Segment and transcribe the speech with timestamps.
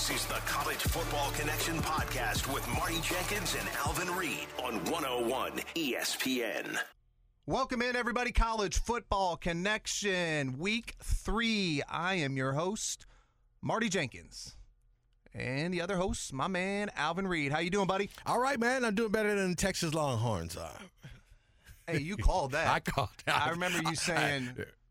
[0.00, 5.58] This is the College Football Connection podcast with Marty Jenkins and Alvin Reid on 101
[5.74, 6.78] ESPN.
[7.44, 8.32] Welcome in, everybody.
[8.32, 11.82] College Football Connection, week three.
[11.86, 13.04] I am your host,
[13.60, 14.56] Marty Jenkins.
[15.34, 17.52] And the other host, my man, Alvin Reid.
[17.52, 18.08] How you doing, buddy?
[18.24, 18.86] All right, man.
[18.86, 20.78] I'm doing better than the Texas Longhorns are.
[21.86, 22.68] Hey, you called that.
[22.74, 23.42] I called that.
[23.42, 24.48] I remember you saying,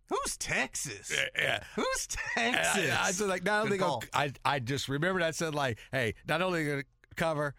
[0.09, 1.11] "Who's Texas?
[1.15, 1.25] Yeah.
[1.41, 1.63] yeah.
[1.75, 4.05] Who's And Texas?" I, I said like not only gonna.
[4.13, 6.83] I I just remembered I said like, hey, not only gonna
[7.15, 7.55] cover,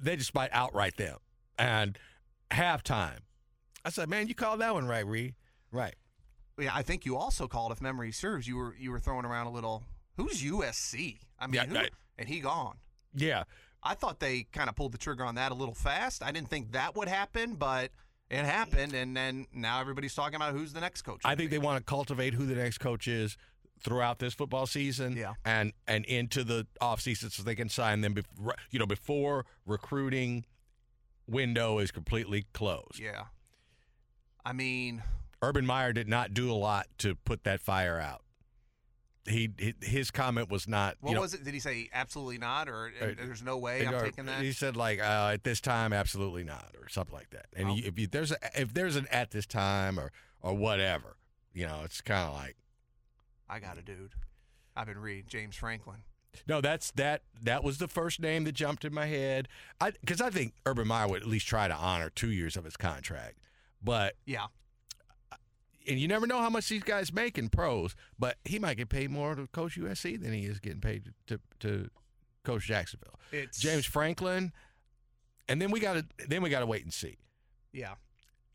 [0.00, 1.16] they just might outright them.
[1.58, 1.98] And
[2.50, 3.18] halftime,
[3.84, 5.34] I said, man, you called that one right, Reid.
[5.72, 5.94] Right.
[6.58, 8.46] Yeah, I think you also called, if memory serves.
[8.48, 9.84] You were you were throwing around a little.
[10.16, 11.18] Who's USC?
[11.38, 11.88] I mean, Yeah, who- I-
[12.18, 12.78] and he gone.
[13.14, 13.44] Yeah.
[13.80, 16.20] I thought they kind of pulled the trigger on that a little fast.
[16.24, 17.92] I didn't think that would happen, but
[18.30, 21.20] it happened, and then now everybody's talking about who's the next coach.
[21.24, 23.36] I think they want to cultivate who the next coach is
[23.80, 25.34] throughout this football season Yeah.
[25.44, 30.44] and and into the offseason so they can sign them before, you know before recruiting
[31.28, 32.98] window is completely closed.
[32.98, 33.24] Yeah.
[34.44, 35.02] I mean,
[35.42, 38.22] Urban Meyer did not do a lot to put that fire out.
[39.28, 40.96] He, he his comment was not.
[41.00, 41.44] what you know, was it?
[41.44, 44.42] Did he say absolutely not, or Uh, there's no way I'm or taking that?
[44.42, 47.46] He said like uh, at this time, absolutely not, or something like that.
[47.54, 47.74] And Oh.
[47.74, 51.16] you, if you, there's a, if there's an at this time or or whatever,
[51.52, 52.56] you know, it's kind of like
[53.48, 54.12] I got a dude.
[54.76, 56.02] I've been reading James Franklin.
[56.46, 59.48] no, that's that that was the first name that jumped in my head.
[59.80, 62.64] I because I think Urban Meyer would at least try to honor two years of
[62.64, 63.38] his contract,
[63.82, 64.46] but Yeah.
[65.88, 68.88] And you never know how much these guys make in pros, but he might get
[68.88, 71.90] paid more to coach USC than he is getting paid to to
[72.44, 73.18] coach Jacksonville.
[73.32, 74.52] It's James Franklin,
[75.48, 77.16] and then we got to then we got to wait and see.
[77.72, 77.94] Yeah.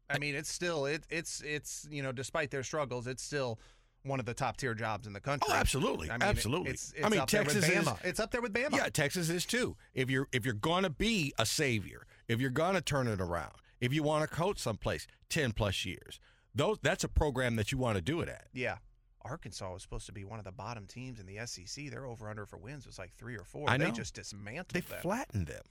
[0.10, 3.60] I mean, it's still it it's it's you know, despite their struggles, it's still
[4.04, 5.48] one of the top tier jobs in the country.
[5.50, 6.72] Oh, absolutely, I mean, absolutely.
[6.72, 8.76] It's, it's I mean, Texas is it's up there with Bama.
[8.76, 9.76] yeah, Texas is too.
[9.94, 13.22] If you're if you're going to be a savior, if you're going to turn it
[13.22, 16.20] around, if you want to coach someplace ten plus years,
[16.56, 18.48] those that's a program that you want to do it at.
[18.54, 18.78] Yeah.
[19.26, 21.90] Arkansas was supposed to be one of the bottom teams in the SEC.
[21.90, 23.70] Their over under for wins was like three or four.
[23.70, 23.92] I They know.
[23.92, 25.00] just dismantled They them.
[25.02, 25.64] flattened them,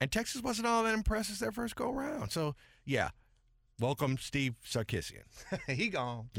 [0.00, 2.30] and Texas wasn't all that impressive their first go around.
[2.30, 2.54] So
[2.86, 3.10] yeah,
[3.78, 5.24] welcome Steve Sarkisian.
[5.68, 6.30] he gone.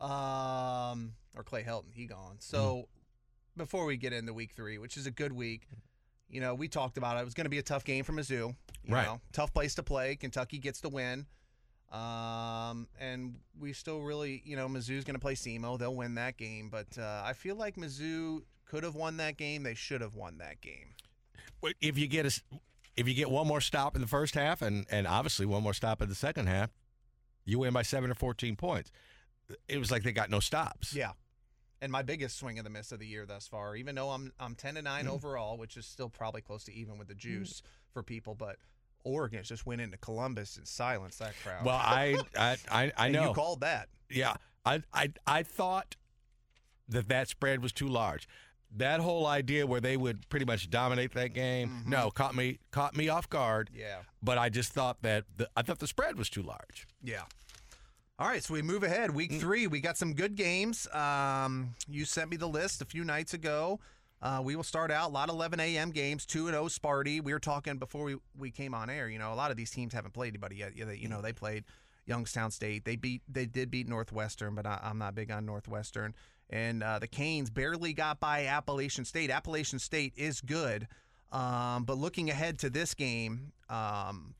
[0.00, 2.36] Um, or Clay Helton, he gone.
[2.40, 2.84] So Mm-hmm.
[3.62, 5.68] before we get into week three, which is a good week,
[6.28, 7.20] you know, we talked about it.
[7.20, 8.54] It was going to be a tough game for Mizzou.
[8.84, 9.04] You Right.
[9.06, 10.16] know, tough place to play.
[10.16, 11.26] Kentucky gets the win.
[11.90, 15.78] Um, and we still really, you know, Mizzou's going to play SEMO.
[15.78, 16.68] They'll win that game.
[16.70, 19.64] But uh, I feel like Mizzou could have won that game.
[19.64, 20.94] They should have won that game.
[21.80, 22.40] If you get a
[22.96, 25.74] if you get one more stop in the first half and and obviously one more
[25.74, 26.70] stop in the second half,
[27.44, 28.90] you win by seven or fourteen points.
[29.68, 30.94] It was like they got no stops.
[30.94, 31.12] Yeah.
[31.82, 34.32] And my biggest swing of the miss of the year thus far, even though I'm
[34.38, 34.84] I'm ten to Mm.
[34.84, 37.62] nine overall, which is still probably close to even with the juice
[37.92, 38.56] for people, but
[39.04, 41.64] Oregon just went into Columbus and silenced that crowd.
[41.64, 43.28] Well, I I I, I And know.
[43.28, 43.88] you called that.
[44.10, 44.34] yeah,
[44.64, 45.96] I I I thought
[46.88, 48.28] that that spread was too large.
[48.76, 51.90] That whole idea where they would pretty much dominate that game, Mm-hmm.
[51.90, 53.70] no, caught me caught me off guard.
[53.74, 53.98] Yeah.
[54.22, 56.86] But I just thought that the, I thought the spread was too large.
[57.02, 57.22] Yeah.
[58.18, 59.12] All right, so we move ahead.
[59.12, 59.40] Week Mm.
[59.40, 60.86] three, we got some good games.
[60.92, 63.80] Um, you sent me the list a few nights ago.
[64.22, 65.90] Uh, we will start out a lot of 11 a.m.
[65.90, 67.22] games, two and zero Sparty.
[67.22, 69.08] We were talking before we, we came on air.
[69.08, 70.76] You know, a lot of these teams haven't played anybody yet.
[70.76, 71.64] Yeah, they, you know, they played
[72.06, 72.84] Youngstown State.
[72.84, 76.14] They beat they did beat Northwestern, but I, I'm not big on Northwestern.
[76.50, 79.30] And uh, the Canes barely got by Appalachian State.
[79.30, 80.88] Appalachian State is good,
[81.32, 84.34] um, but looking ahead to this game, um,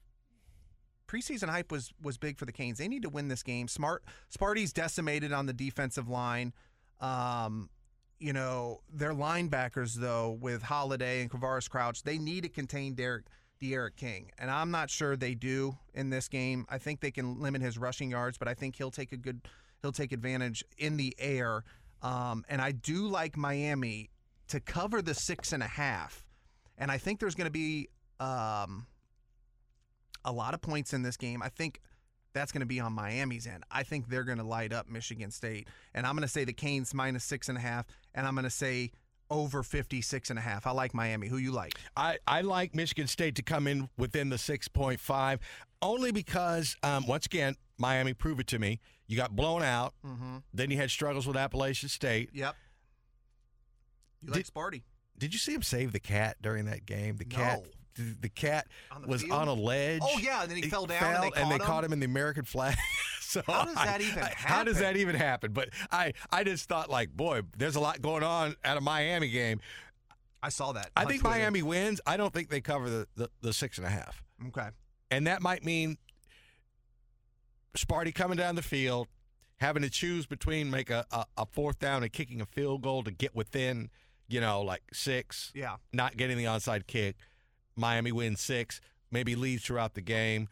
[1.08, 2.78] preseason hype was was big for the Canes.
[2.78, 3.66] They need to win this game.
[3.66, 4.04] Smart
[4.36, 6.52] Sparty's decimated on the defensive line.
[7.00, 7.70] Um,
[8.20, 13.22] you know, their linebackers though with Holiday and Quavaris Crouch, they need to contain D'Eriq
[13.60, 16.66] D'Eriq King, and I'm not sure they do in this game.
[16.68, 19.40] I think they can limit his rushing yards, but I think he'll take a good
[19.82, 21.64] he'll take advantage in the air.
[22.02, 24.10] Um, and I do like Miami
[24.48, 26.24] to cover the six and a half,
[26.78, 28.86] and I think there's going to be um,
[30.24, 31.42] a lot of points in this game.
[31.42, 31.80] I think
[32.32, 33.64] that's going to be on Miami's end.
[33.70, 35.68] I think they're going to light up Michigan State.
[35.94, 38.44] And I'm going to say the Canes minus six and a half, and I'm going
[38.44, 38.92] to say
[39.30, 40.66] over 56 and a half.
[40.66, 41.28] I like Miami.
[41.28, 41.74] Who you like?
[41.96, 45.38] I, I like Michigan State to come in within the 6.5
[45.82, 48.80] only because, um, once again, Miami, prove it to me.
[49.06, 49.94] You got blown out.
[50.04, 50.38] Mm-hmm.
[50.52, 52.30] Then you had struggles with Appalachian State.
[52.32, 52.54] Yep.
[54.20, 54.82] You like Did- Sparty?
[55.18, 57.16] Did you see him save the cat during that game?
[57.16, 57.66] The cat, No.
[58.00, 59.32] The, the cat On the was field?
[59.32, 60.00] on a ledge.
[60.04, 61.92] Oh, yeah, and then he fell down and they and they caught caught him?
[61.92, 62.76] in the American flag.
[63.20, 64.94] so How does that I- even I- How does happen?
[64.94, 65.52] that even happen?
[65.52, 69.28] But I, I just thought like, boy, there's a lot going on at a Miami
[69.28, 69.60] game.
[70.42, 70.90] I saw that.
[70.96, 71.36] I think Twitter.
[71.38, 72.00] Miami wins.
[72.06, 74.22] I don't think they cover the, the, the six and a half.
[74.48, 74.68] Okay.
[75.10, 75.98] And that might mean
[77.76, 79.06] Sparty coming down the field,
[79.58, 83.02] having to choose between make a, a, a fourth down and kicking a field goal
[83.04, 83.90] to get within,
[84.28, 85.76] you know, like six, Yeah.
[85.92, 87.16] not getting the onside kick.
[87.76, 88.80] Miami wins six,
[89.10, 90.48] maybe leads throughout the game.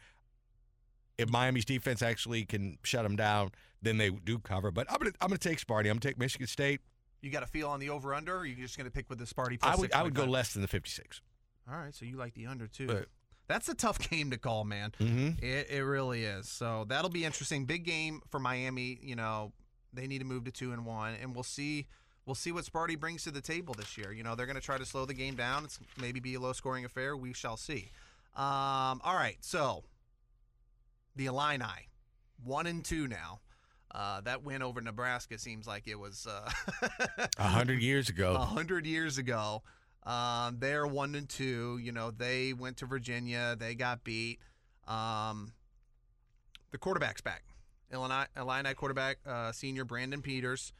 [1.17, 3.51] If Miami's defense actually can shut them down,
[3.81, 4.71] then they do cover.
[4.71, 5.81] But I'm gonna I'm gonna take Sparty.
[5.81, 6.81] I'm gonna take Michigan State.
[7.21, 9.09] You got a feel on the over under, or are you just going to pick
[9.09, 9.57] with the Sparty?
[9.61, 11.21] I would I would go less than the 56.
[11.69, 12.87] All right, so you like the under too.
[12.87, 13.07] But-
[13.49, 14.93] That's a tough game to call, man.
[15.01, 15.43] Mm-hmm.
[15.43, 16.47] It, it really is.
[16.47, 17.65] So that'll be interesting.
[17.65, 18.97] Big game for Miami.
[19.01, 19.51] You know,
[19.91, 21.87] they need to move to two and one, and we'll see.
[22.29, 24.13] We'll see what Sparty brings to the table this year.
[24.13, 25.63] You know, they're going to try to slow the game down.
[25.63, 27.17] It's maybe be a low scoring affair.
[27.17, 27.89] We shall see.
[28.35, 29.83] Um, all right, so
[31.15, 31.89] the Illini,
[32.43, 33.39] one and two now.
[33.89, 36.51] Uh, that win over Nebraska seems like it was uh,
[37.39, 38.35] A hundred years ago.
[38.35, 39.63] a hundred years ago.
[40.03, 41.79] Um, they're one and two.
[41.81, 43.55] You know, they went to Virginia.
[43.57, 44.37] They got beat.
[44.87, 45.53] Um,
[46.69, 47.41] the quarterback's back.
[47.91, 50.73] Illini, Illini quarterback, uh, senior Brandon Peters.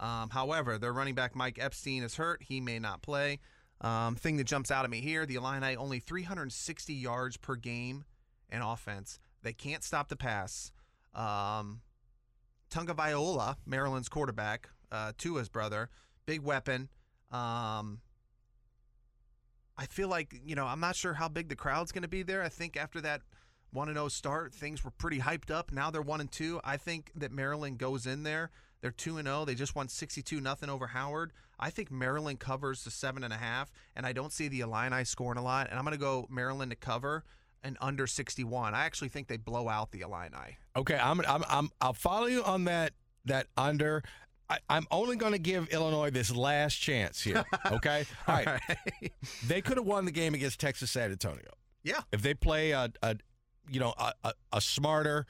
[0.00, 2.42] Um, however, their running back Mike Epstein is hurt.
[2.42, 3.40] He may not play.
[3.80, 8.04] Um, thing that jumps out at me here: the Illini only 360 yards per game
[8.50, 9.18] in offense.
[9.42, 10.72] They can't stop the pass.
[11.14, 11.82] Um,
[12.70, 15.90] Taulia Tagovailoa, Maryland's quarterback, uh, Tua's brother,
[16.26, 16.88] big weapon.
[17.30, 18.00] Um,
[19.76, 22.22] I feel like you know I'm not sure how big the crowd's going to be
[22.22, 22.42] there.
[22.42, 23.22] I think after that
[23.70, 25.72] one and zero start, things were pretty hyped up.
[25.72, 26.60] Now they're one and two.
[26.64, 28.50] I think that Maryland goes in there.
[28.80, 29.44] They're two and zero.
[29.44, 31.32] They just won sixty two nothing over Howard.
[31.58, 35.04] I think Maryland covers the seven and a half, and I don't see the Illini
[35.04, 35.68] scoring a lot.
[35.68, 37.24] And I'm going to go Maryland to cover
[37.62, 38.74] and under sixty one.
[38.74, 40.58] I actually think they blow out the Illini.
[40.76, 42.92] Okay, I'm, I'm, I'm, I'll follow you on that
[43.24, 44.02] that under.
[44.50, 47.44] I, I'm only going to give Illinois this last chance here.
[47.70, 48.60] Okay, all right.
[49.46, 51.50] They could have won the game against Texas San Antonio
[51.82, 52.00] yeah.
[52.12, 53.16] if they play a, a
[53.70, 55.26] you know, a, a, a smarter,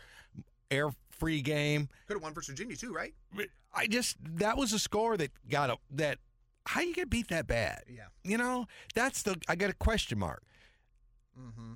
[1.19, 1.89] air-free game.
[2.07, 3.15] Could have won versus Virginia too, right?
[3.75, 6.19] I just that was a score that got a that.
[6.67, 7.85] How you get beat that bad?
[7.89, 8.05] Yeah.
[8.25, 10.43] You know, that's the I got a question mark.
[11.39, 11.75] Mm-hmm.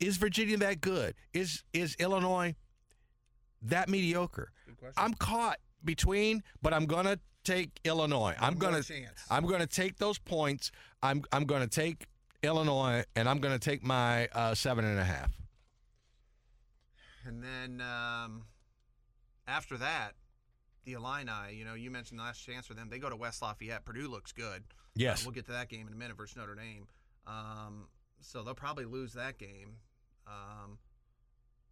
[0.00, 1.14] Is Virginia that good?
[1.32, 2.54] Is is Illinois
[3.62, 4.50] that mediocre?
[4.96, 8.34] I'm caught between, but I'm gonna take Illinois.
[8.38, 9.20] I'm gonna chance.
[9.30, 10.72] I'm gonna take those points.
[11.02, 12.06] I'm I'm gonna take
[12.42, 15.30] Illinois, and I'm gonna take my uh, seven and a half.
[17.26, 18.42] And then um,
[19.46, 20.12] after that,
[20.84, 22.88] the Illini, you know, you mentioned the last chance for them.
[22.90, 23.84] They go to West Lafayette.
[23.84, 24.64] Purdue looks good.
[24.94, 25.22] Yes.
[25.22, 26.86] Uh, we'll get to that game in a minute versus Notre Dame.
[27.26, 27.88] Um,
[28.20, 29.76] so they'll probably lose that game.
[30.26, 30.78] Um,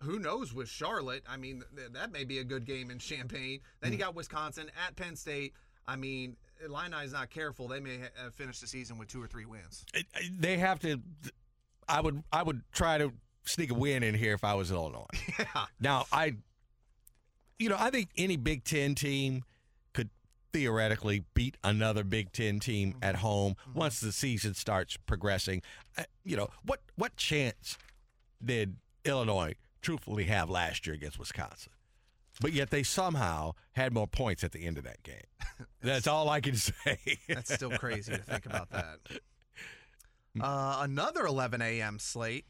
[0.00, 1.22] who knows with Charlotte?
[1.28, 3.60] I mean, th- that may be a good game in Champaign.
[3.80, 5.52] Then you got Wisconsin at Penn State.
[5.86, 7.68] I mean, Illini's not careful.
[7.68, 9.84] They may ha- uh, finish the season with two or three wins.
[9.94, 11.00] It- it- they have to.
[11.88, 13.12] I would I would try to
[13.44, 15.06] sneak a win in here if I was Illinois.
[15.38, 15.66] yeah.
[15.80, 16.36] Now I,
[17.62, 19.44] you know, I think any Big Ten team
[19.94, 20.10] could
[20.52, 25.62] theoretically beat another Big Ten team at home once the season starts progressing.
[25.96, 27.78] Uh, you know what what chance
[28.44, 31.72] did Illinois truthfully have last year against Wisconsin?
[32.40, 35.26] But yet they somehow had more points at the end of that game.
[35.82, 36.98] That's all I can say.
[37.28, 38.98] That's still crazy to think about that.
[40.40, 41.98] Uh, another 11 a.m.
[41.98, 42.46] slate.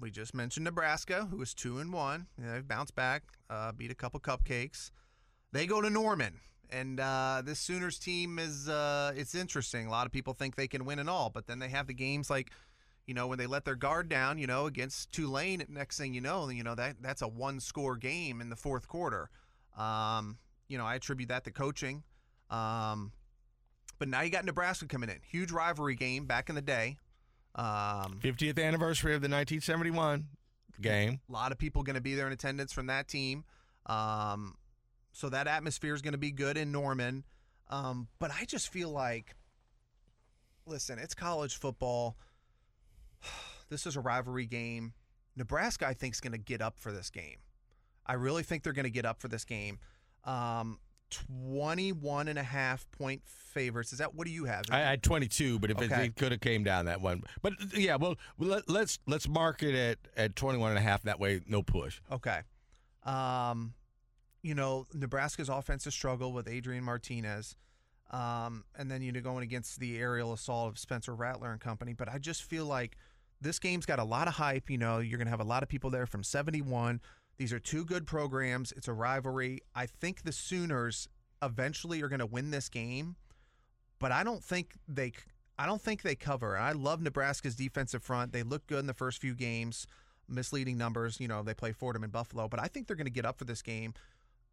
[0.00, 2.26] We just mentioned Nebraska, who was two and one.
[2.38, 4.90] They've bounced back, uh, beat a couple cupcakes.
[5.52, 6.34] They go to Norman,
[6.70, 9.86] and uh, this Sooners team is uh, it's interesting.
[9.86, 11.94] A lot of people think they can win and all, but then they have the
[11.94, 12.52] games like,
[13.06, 15.64] you know, when they let their guard down, you know, against Tulane.
[15.68, 18.86] Next thing you know, you know that that's a one score game in the fourth
[18.86, 19.30] quarter.
[19.76, 20.38] Um,
[20.68, 22.04] you know, I attribute that to coaching.
[22.50, 23.12] Um,
[23.98, 25.18] but now you got Nebraska coming in.
[25.28, 26.98] Huge rivalry game back in the day.
[27.54, 30.26] Um, 50th anniversary of the 1971
[30.80, 31.20] game.
[31.28, 33.44] a lot of people going to be there in attendance from that team.
[33.86, 34.54] Um,
[35.12, 37.24] so that atmosphere is going to be good in Norman.
[37.68, 39.34] Um, but I just feel like,
[40.66, 42.16] listen, it's college football.
[43.70, 44.94] This is a rivalry game.
[45.36, 47.36] Nebraska, I think, is going to get up for this game.
[48.06, 49.78] I really think they're going to get up for this game.
[50.24, 50.78] Um,
[51.10, 53.92] 21 and a half point favorites.
[53.92, 54.64] Is that what do you have?
[54.70, 57.22] I had 22, but if it, it could have came down that one.
[57.42, 61.02] But yeah, well, let, let's let's mark it at at 21 and a half.
[61.02, 62.00] That way, no push.
[62.10, 62.40] Okay.
[63.04, 63.74] Um,
[64.42, 67.56] you know, Nebraska's offensive struggle with Adrian Martinez.
[68.10, 71.92] Um, and then you know going against the aerial assault of Spencer Rattler and company.
[71.92, 72.96] But I just feel like
[73.40, 74.70] this game's got a lot of hype.
[74.70, 77.00] You know, you're gonna have a lot of people there from 71.
[77.38, 78.72] These are two good programs.
[78.72, 79.60] It's a rivalry.
[79.74, 81.08] I think the Sooners
[81.42, 83.16] eventually are gonna win this game,
[83.98, 85.12] but I don't think they.
[85.60, 86.56] I don't think they cover.
[86.56, 88.32] I love Nebraska's defensive front.
[88.32, 89.88] They look good in the first few games.
[90.28, 93.10] Misleading numbers, you know, they play Fordham and Buffalo, but I think they're going to
[93.10, 93.94] get up for this game.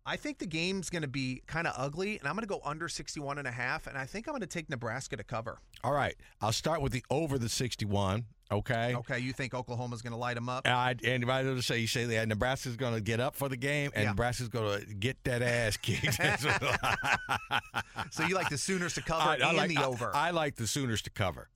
[0.08, 2.62] I think the game's going to be kind of ugly, and I'm going to go
[2.64, 5.60] under 61 and a half, and I think I'm going to take Nebraska to cover.
[5.84, 6.16] All right.
[6.42, 8.26] I'll start with the over the 61.
[8.52, 8.94] Okay.
[8.96, 10.68] Okay, you think Oklahoma's going to light them up?
[10.68, 13.90] I, anybody to say you say that Nebraska's going to get up for the game
[13.96, 14.10] and Yeah.
[14.12, 16.20] Nebraska's going to get that ass kicked.
[18.12, 20.12] So you like the Sooners to cover I, I like the I- over?
[20.14, 21.50] I, like the Sooners to cover.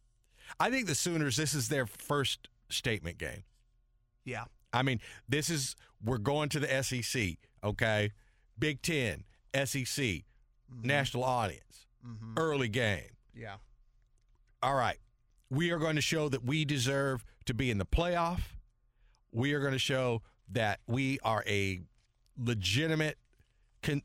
[0.60, 1.36] I think the Sooners.
[1.38, 3.44] This is their first statement game.
[4.26, 4.46] yeah.
[4.72, 7.38] I mean, this is we're going to the SEC.
[7.64, 8.12] Okay,
[8.58, 9.24] Big Ten,
[9.66, 10.24] SEC,
[10.84, 12.34] national audience, Mm-hmm.
[12.38, 13.10] early game.
[13.36, 13.56] Yeah.
[14.64, 14.98] All right.
[15.50, 18.42] We are going to show that we deserve to be in the playoff.
[19.32, 21.82] We are going to show that we are a
[22.38, 23.18] legitimate
[23.84, 24.02] con,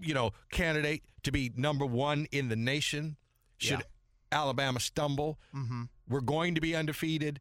[0.00, 3.16] you know, candidate to be number 1 in the nation.
[3.58, 3.82] Should
[4.30, 5.84] Alabama stumble, Mm-hmm.
[6.08, 7.40] we're going to be undefeated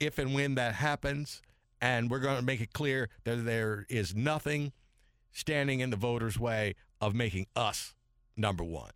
[0.00, 1.42] if and when that happens
[1.80, 4.72] and we're going to make it clear that there is nothing
[5.32, 7.94] standing in the voters way of making us
[8.36, 8.90] number 1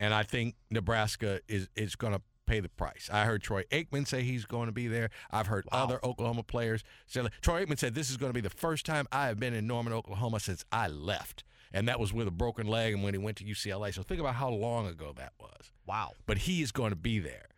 [0.00, 3.08] and I think Nebraska is is going to pay the price.
[3.12, 5.10] I heard Troy Aikman say he's going to be there.
[5.30, 5.84] I've heard Wow.
[5.84, 7.22] other Oklahoma players say.
[7.42, 9.66] Troy Aikman said this is going to be the first time I have been in
[9.66, 13.18] Norman, Oklahoma since I left, and that was with a broken leg and when he
[13.18, 13.92] went to UCLA.
[13.94, 15.70] So think about how long ago that was.
[15.86, 16.12] Wow.
[16.26, 17.48] But he is going to be there.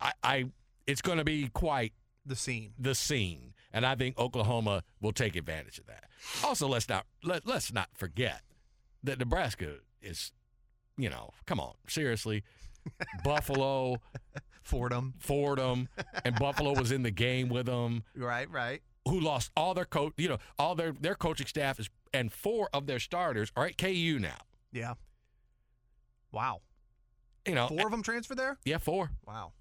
[0.00, 0.44] I, I
[0.86, 1.92] it's going to be quite
[2.26, 2.72] The scene.
[2.78, 6.04] the scene, and I think Oklahoma will take advantage of that.
[6.44, 8.42] Also, let's not let, let's not forget
[9.04, 10.32] that Nebraska is,
[10.96, 12.42] you know, come on, seriously,
[13.24, 13.96] Buffalo,
[14.62, 15.14] Fordham.
[15.18, 15.88] Fordham,
[16.24, 18.82] and Buffalo was in the game with them, Right, right.
[19.06, 22.68] who lost all their coach, you know, all their their coaching staff is, and four
[22.72, 24.36] of their starters are at KU now.
[24.72, 24.94] Yeah.
[26.32, 26.60] Wow.
[27.46, 28.58] You know, Four of them transferred there?
[28.64, 29.10] yeah, four.
[29.26, 29.52] Wow.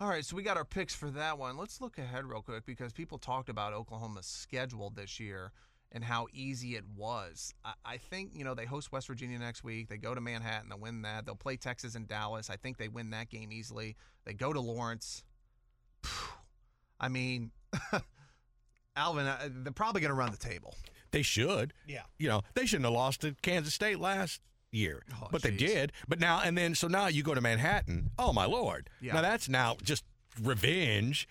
[0.00, 1.56] All right, so we got our picks for that one.
[1.56, 5.52] Let's look ahead real quick because people talked about Oklahoma's schedule this year
[5.92, 7.54] and how easy it was.
[7.64, 9.88] I, I think, you know, they host West Virginia next week.
[9.88, 11.24] They go to Manhattan, they'll win that.
[11.26, 12.50] They'll play Texas and Dallas.
[12.50, 13.96] I think they win that game easily.
[14.24, 15.22] They go to Lawrence.
[17.00, 17.50] I mean,
[18.96, 20.74] Alvin, uh, they're probably going to run the table.
[21.10, 21.72] They should.
[21.86, 22.02] Yeah.
[22.18, 24.40] You know, they shouldn't have lost to Kansas State last
[24.72, 25.92] year, Oh, but they did.
[26.08, 28.10] But now and then, so now you go to Manhattan.
[28.18, 28.90] Oh my lord!
[29.00, 29.14] Yeah.
[29.14, 30.04] Now that's now just
[30.42, 31.28] revenge.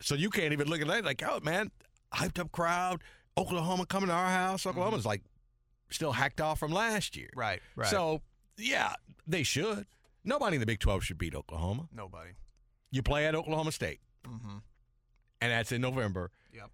[0.00, 1.70] So you can't even look at that like, oh man,
[2.14, 3.02] hyped up crowd.
[3.38, 4.66] Oklahoma coming to our house.
[4.66, 5.22] Oklahoma's like
[5.90, 7.28] still hacked off from last year.
[7.32, 7.40] Mm-hmm.
[7.40, 7.88] Right, right.
[7.88, 8.22] So
[8.56, 8.94] yeah,
[9.26, 9.86] they should.
[10.24, 11.88] Nobody in the Big Twelve should beat Oklahoma.
[11.94, 12.30] Nobody.
[12.90, 14.58] You play at Oklahoma State, Mm-hmm.
[15.40, 16.30] and that's in November.
[16.52, 16.70] Yep.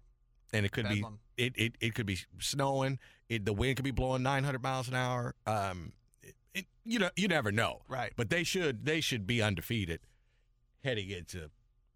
[0.53, 1.03] and it could be
[1.37, 2.99] it, it it could be snowing.
[3.29, 5.33] It, the wind could be blowing 900 miles an hour.
[5.47, 7.81] Um, it, it, you know, you never know.
[7.89, 8.11] Right.
[8.15, 9.99] But they should they should be undefeated
[10.83, 11.49] heading into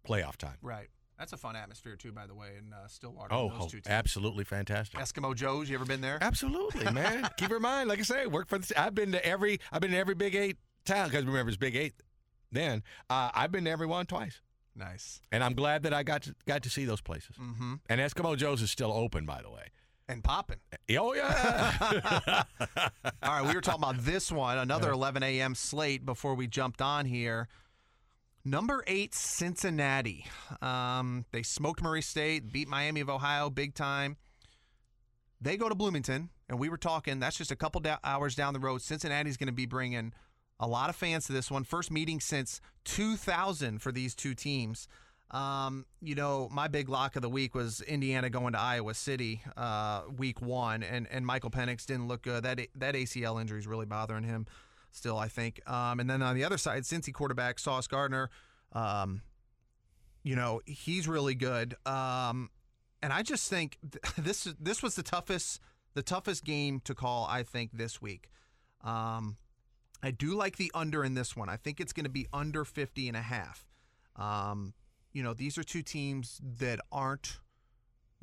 [0.06, 0.56] playoff time.
[0.62, 0.88] Right.
[1.20, 3.34] That's a fun atmosphere too, by the way, in uh, Stillwater.
[3.34, 4.98] Oh, those oh, absolutely fantastic.
[4.98, 5.68] Eskimo Joe's.
[5.68, 6.16] You ever been there?
[6.18, 7.28] Absolutely, man.
[7.36, 8.80] Keep in mind, like I say, work for the.
[8.80, 9.60] I've been to every.
[9.70, 11.92] I've been to every Big Eight town because remember it's Big Eight.
[12.50, 14.40] Then uh, I've been to every one twice,
[14.74, 15.20] Nice.
[15.30, 17.36] and I'm glad that I got to got to see those places.
[17.38, 17.74] Mm-hmm.
[17.90, 19.64] And Eskimo Joe's is still open, by the way.
[20.08, 20.60] And popping.
[20.98, 21.74] Oh yeah.
[23.22, 25.54] All right, we were talking about this one, another 11 a.m.
[25.54, 27.48] slate before we jumped on here.
[28.44, 30.26] Number eight, Cincinnati.
[30.62, 34.16] Um, they smoked Murray State, beat Miami of Ohio big time.
[35.40, 37.18] They go to Bloomington, and we were talking.
[37.20, 38.82] That's just a couple da- hours down the road.
[38.82, 40.12] Cincinnati's going to be bringing
[40.58, 41.64] a lot of fans to this one.
[41.64, 44.88] First meeting since 2000 for these two teams.
[45.30, 49.42] Um, you know, my big lock of the week was Indiana going to Iowa City,
[49.56, 52.42] uh, week one, and and Michael Penix didn't look good.
[52.42, 54.46] That that ACL injury is really bothering him,
[54.90, 55.60] still, I think.
[55.70, 58.30] Um, and then on the other side, Cincy quarterback Sauce Gardner,
[58.72, 59.22] um,
[60.22, 61.74] you know, he's really good.
[61.86, 62.50] Um,
[63.02, 65.60] and I just think th- this this was the toughest
[65.94, 67.26] the toughest game to call.
[67.28, 68.30] I think this week.
[68.82, 69.36] Um,
[70.02, 71.48] I do like the under in this one.
[71.48, 73.66] I think it's going to be under 50 and a half.
[74.16, 74.72] Um,
[75.12, 77.38] you know, these are two teams that aren't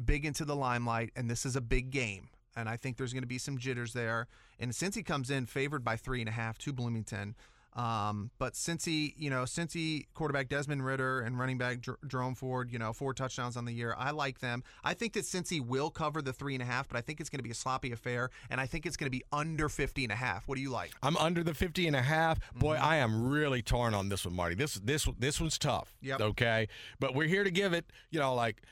[0.04, 2.30] big into the limelight, and this is a big game.
[2.58, 4.28] And I think there's going to be some jitters there.
[4.60, 7.36] And Cincy comes in favored by three and a half to Bloomington,
[7.78, 12.72] um, but Cincy, you know, Cincy quarterback Desmond Ridder and running back Jer- Jerome Ford,
[12.72, 14.64] you know, four touchdowns on the year, I like them.
[14.84, 17.30] I think that Cincy will cover the three and a half, but I think it's
[17.30, 20.04] going to be a sloppy affair, and I think it's going to be under 50
[20.04, 20.48] and a half.
[20.48, 20.92] What do you like?
[21.04, 22.40] I'm under the 50 and a half.
[22.56, 24.56] Boy, I am really torn on this one, Marty.
[24.56, 25.96] This this this one's tough.
[26.02, 26.22] Yep.
[26.22, 28.64] Okay, but we're here to give it, you know, like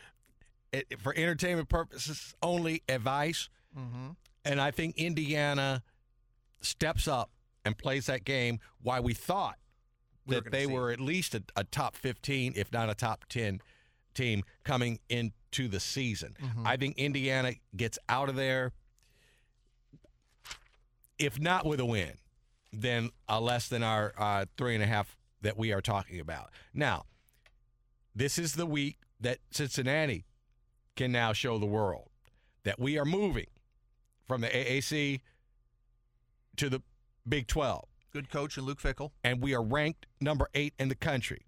[0.74, 3.50] it, for entertainment purposes only advice.
[3.78, 4.10] Mm-hmm.
[4.46, 5.84] And I think Indiana
[6.62, 7.32] steps up
[7.64, 9.58] and plays that game, why we thought
[10.26, 13.60] We that they were at least a, a top 15, if not a top 10
[14.14, 16.36] team coming into the season.
[16.42, 16.68] Mm-hmm.
[16.68, 18.72] I think Indiana gets out of there,
[21.18, 22.14] if not with a win,
[22.72, 26.52] then a less than our uh, three and a half that we are talking about.
[26.74, 27.06] Now,
[28.16, 30.26] this is the week that Cincinnati
[30.96, 32.10] can now show the world
[32.64, 33.48] that we are moving
[34.28, 35.22] from the AAC
[36.58, 36.82] to the
[37.28, 39.12] Big 12 Good coach and Luke Fickell.
[39.24, 41.46] and we are ranked number eight in the country.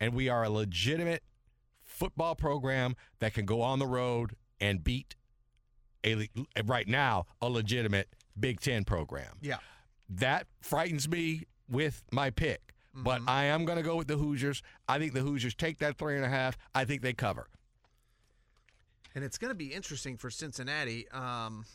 [0.00, 1.22] And we are a legitimate
[1.82, 5.16] football program that can go on the road and beat
[6.04, 6.28] a
[6.64, 9.36] right now a legitimate Big Ten program.
[9.40, 9.56] Yeah.
[10.08, 12.74] That frightens me with my pick.
[12.98, 14.62] But I am going to go with the Hoosiers.
[14.88, 16.56] I think the Hoosiers take that three and a half.
[16.74, 17.48] I think they cover.
[19.14, 21.66] And it's going to be interesting for Cincinnati, um,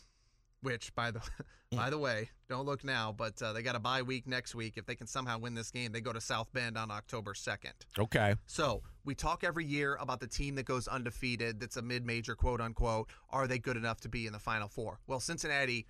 [0.62, 1.20] which by the
[1.76, 4.74] by the way, don't look now, but uh, they got a bye week next week.
[4.76, 7.72] If they can somehow win this game, they go to South Bend on October second.
[7.98, 8.34] Okay.
[8.46, 12.60] So we talk every year about the team that goes undefeated, that's a mid-major, quote
[12.60, 13.08] unquote.
[13.30, 15.00] Are they good enough to be in the Final Four?
[15.06, 15.86] Well, Cincinnati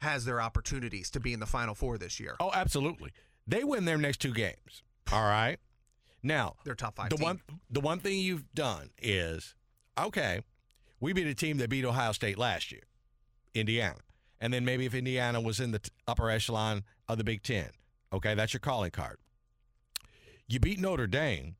[0.00, 2.34] has their opportunities to be in the Final Four this year.
[2.40, 3.12] Oh, absolutely.
[3.46, 4.82] They win their next two games.
[5.12, 5.58] All right.
[6.24, 7.10] Now, They're top five.
[7.10, 7.24] the team.
[7.24, 7.40] one
[7.70, 9.54] the one thing you've done is
[9.98, 10.40] okay
[11.00, 12.82] we beat a team that beat ohio state last year
[13.54, 13.98] indiana.
[14.40, 17.68] And then maybe if indiana was in the t- upper echelon of the big ten
[18.12, 19.18] okay that's your calling card.
[20.48, 21.56] You beat notre dame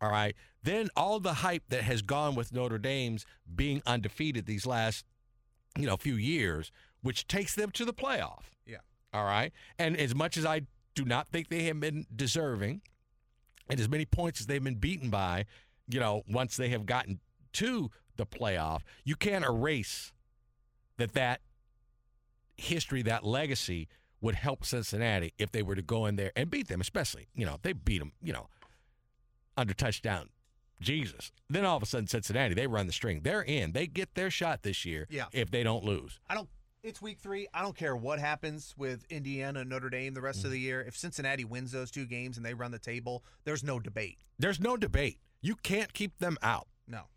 [0.00, 0.36] all right?
[0.62, 5.04] Then all the hype that has gone with notre dame's being undefeated these last
[5.76, 6.70] you know few years
[7.02, 8.78] which takes them to the playoff Yeah.
[9.12, 9.52] all right?
[9.78, 10.62] And as much as i
[10.94, 12.82] do not think they have been deserving
[13.70, 15.44] and as many points as they've been beaten by,
[15.88, 17.20] you know, once they have gotten
[17.52, 20.12] to the playoff, you can't erase
[20.98, 21.40] that that
[22.56, 23.88] history, that legacy
[24.20, 27.46] would help Cincinnati if they were to go in there and beat them, especially, you
[27.46, 28.48] know, if they beat them, you know,
[29.56, 30.28] under touchdown.
[30.80, 31.32] Jesus.
[31.50, 33.20] Then all of a sudden, Cincinnati, they run the string.
[33.24, 33.72] They're in.
[33.72, 35.26] They get their shot this year Yeah.
[35.32, 36.20] if they don't lose.
[36.28, 36.48] I don't.
[36.84, 37.48] It's week three.
[37.52, 40.44] I don't care what happens with Indiana and Notre Dame the rest Mm.
[40.44, 40.80] of the year.
[40.80, 44.18] If Cincinnati wins those two games and they run the table, there's no debate.
[44.38, 45.18] There's no debate.
[45.40, 46.68] You can't keep them out.
[46.86, 47.08] No.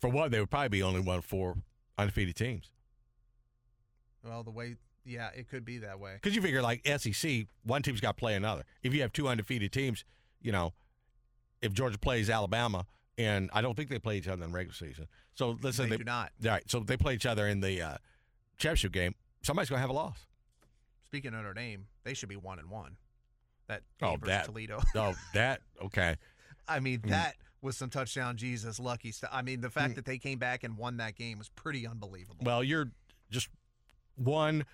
[0.00, 1.56] For one, they would probably be only one of four
[1.98, 2.70] undefeated teams.
[4.24, 6.14] Well, the way, yeah, it could be that way.
[6.14, 8.64] Because you figure, like SEC, one team's got to play another.
[8.82, 10.04] If you have two undefeated teams,
[10.40, 10.72] you know,
[11.62, 12.86] if Georgia plays Alabama,
[13.18, 15.06] and I don't think they play each other in the regular season.
[15.34, 16.32] So let's say They they, do not.
[16.44, 17.96] All right, so they play each other in the uh,
[18.58, 19.14] championship game.
[19.42, 20.18] Somebody's going to have a loss.
[21.04, 22.96] Speaking of Notre Dame, they should be one and one.
[23.68, 24.80] That Oh, that- Toledo.
[24.96, 26.16] Oh, that okay.
[26.68, 27.10] I mean, Mm.
[27.10, 29.30] that was some touchdown Jesus lucky stuff.
[29.32, 29.96] I mean, the fact Mm.
[29.96, 32.44] that they came back and won that game was pretty unbelievable.
[32.44, 32.90] Well, you're
[33.30, 33.48] just
[34.16, 34.64] one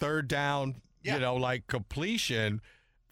[0.00, 1.14] third down, Yeah.
[1.14, 2.60] you know, like completion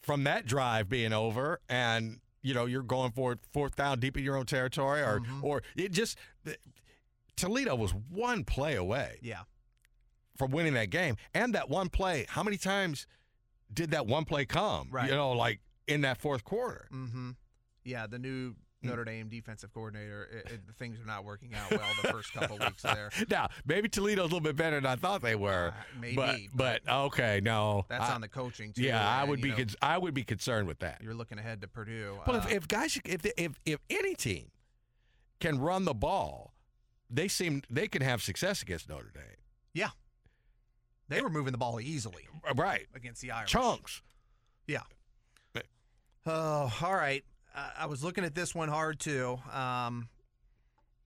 [0.02, 4.16] from that drive being over, and you know you're going for it fourth down deep
[4.16, 5.42] in your own territory, or Mhm.
[5.42, 6.18] or it just
[7.37, 9.44] Toledo was one play away yeah,
[10.37, 12.26] from winning that game, and that one play.
[12.28, 13.07] How many times
[13.72, 14.88] did that one play come?
[14.90, 15.09] Right.
[15.09, 16.88] You know, like in that fourth quarter.
[16.92, 17.31] mm-hmm.
[17.85, 18.07] yeah.
[18.07, 18.55] The new.
[18.83, 22.59] Notre Dame defensive coordinator, it, it, things are not working out well the first couple
[22.61, 23.11] weeks there.
[23.31, 25.73] Now, maybe Toledo's a little bit better than I thought they were.
[25.77, 27.85] Uh, maybe, but, but but okay, no.
[27.88, 28.83] That's I- on the coaching too.
[28.83, 31.01] Yeah, I would be know, con- I would be concerned with that.
[31.03, 32.18] you're looking ahead to Purdue.
[32.27, 34.51] Well, Uh, if, if guys if if if any team
[35.40, 36.55] can run the ball,
[37.11, 39.23] they seem they can have success against Notre Dame.
[39.75, 39.90] yeah,
[41.09, 43.51] they were moving the ball easily Right, against the Irish.
[43.51, 44.03] chunks.
[44.66, 44.81] Yeah.
[46.25, 47.25] Oh, all right.
[47.55, 49.38] I was looking at this one hard too.
[49.53, 50.09] Um,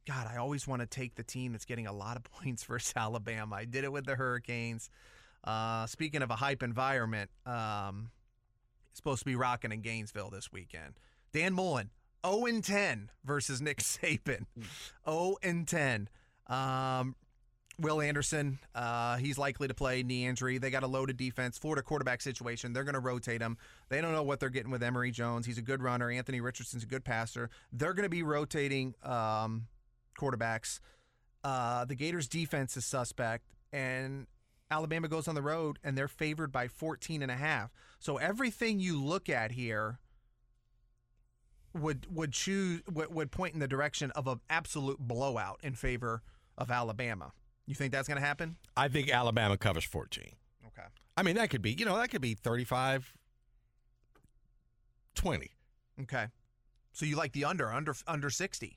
[0.07, 2.93] God, I always want to take the team that's getting a lot of points versus
[2.97, 3.57] Alabama.
[3.57, 4.91] I did it with the Hurricanes.
[5.45, 8.11] Uh, speaking of a hype environment, um,
[8.95, 10.95] supposed to be rocking in Gainesville this weekend.
[11.33, 11.91] Dan Mullen,
[12.27, 14.47] 0 and 10 versus Nick Saban.
[15.09, 16.09] 0 and 10.
[16.49, 17.15] Um,
[17.79, 20.57] Will Anderson, uh, he's likely to play knee injury.
[20.57, 22.73] They got a loaded defense, Florida quarterback situation.
[22.73, 23.59] They're going to rotate him.
[23.91, 25.45] They don't know what they're getting with Emory Jones.
[25.45, 26.11] He's a good runner.
[26.11, 27.51] Anthony Richardson's a good passer.
[27.73, 29.67] They're going to be rotating um,
[30.19, 30.81] quarterbacks.
[31.45, 34.27] Uh, the Gators' defense is suspect, and
[34.71, 37.71] Alabama goes on the road, and they're favored by 14 and a half.
[37.99, 39.99] So everything you look at here
[41.75, 46.23] would would choose would, would point in the direction of an absolute blowout in favor
[46.57, 47.33] of Alabama.
[47.67, 48.57] You think that's going to happen?
[48.77, 50.25] I think Alabama covers 14.
[50.67, 50.87] Okay.
[51.17, 53.13] I mean, that could be, you know, that could be 35
[55.15, 55.51] 20.
[56.03, 56.27] Okay.
[56.93, 58.77] So you like the under under under 60.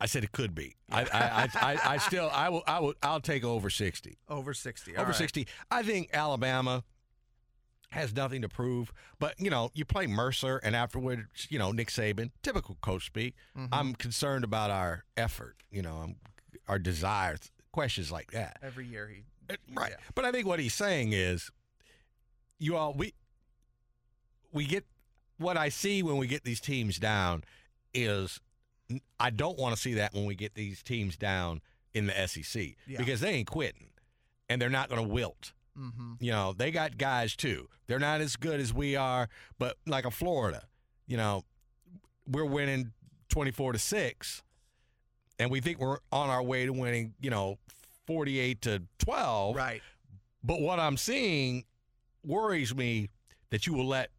[0.00, 0.74] I said it could be.
[0.90, 4.18] I, I, I, I, still, I will, I will, I'll take over 60.
[4.28, 4.96] Over 60.
[4.96, 5.16] All over right.
[5.16, 5.46] 60.
[5.70, 6.82] I think Alabama
[7.92, 8.92] has nothing to prove.
[9.20, 13.36] But you know, you play Mercer, and afterward, you know, Nick Saban, typical coach speak.
[13.56, 13.72] Mm-hmm.
[13.72, 15.56] I'm concerned about our effort.
[15.70, 16.16] You know, I'm,
[16.66, 18.58] our desires, questions like that.
[18.62, 19.24] Every year he.
[19.50, 19.90] Uh, Right.
[19.90, 19.96] Yeah.
[20.14, 21.50] But I think what he's saying is,
[22.58, 23.12] you all we
[24.52, 24.84] we get
[25.38, 27.42] what I see when we get these teams down
[27.92, 28.40] is
[29.18, 31.60] I don't want to see that when we get these teams down
[31.94, 32.98] in the SEC Yeah.
[32.98, 33.88] because they ain't quitting
[34.48, 35.52] and they're not going to wilt.
[35.78, 36.12] Mm-hmm.
[36.20, 37.68] You know, they got guys too.
[37.86, 40.64] They're not as good as we are, but like a Florida,
[41.06, 41.44] you know,
[42.28, 42.92] we're winning
[43.30, 44.42] 24 to 6
[45.42, 47.58] and we think we're on our way to winning, you know,
[48.06, 49.56] 48 to 12.
[49.56, 49.82] Right.
[50.42, 51.64] But what I'm seeing
[52.24, 53.08] worries me
[53.50, 54.10] that you will let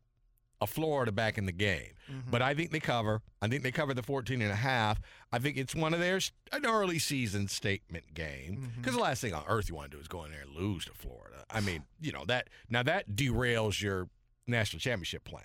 [0.61, 1.91] a Florida back in the game.
[2.09, 2.29] Mhm.
[2.31, 3.21] But I think they cover.
[3.41, 5.01] I think they cover the 14 and a half.
[5.31, 6.19] I think it's one of their
[6.51, 10.01] an early season statement game because the last thing on earth you want to do
[10.01, 11.43] is go in there and lose to Florida.
[11.49, 14.09] I mean, you know that now that derails your
[14.47, 15.43] national championship plan.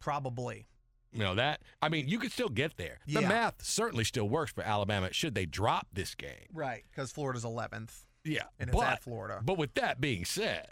[0.00, 0.66] Probably.
[1.16, 1.62] You know that.
[1.82, 2.98] I mean, you could still get there.
[3.06, 3.28] The Yeah.
[3.28, 5.12] math certainly still works for Alabama.
[5.12, 6.46] Should they drop this game?
[6.52, 6.84] Right.
[6.90, 9.40] Because Florida's 11th, Yeah, and it's but at Florida.
[9.42, 10.68] But with that being said,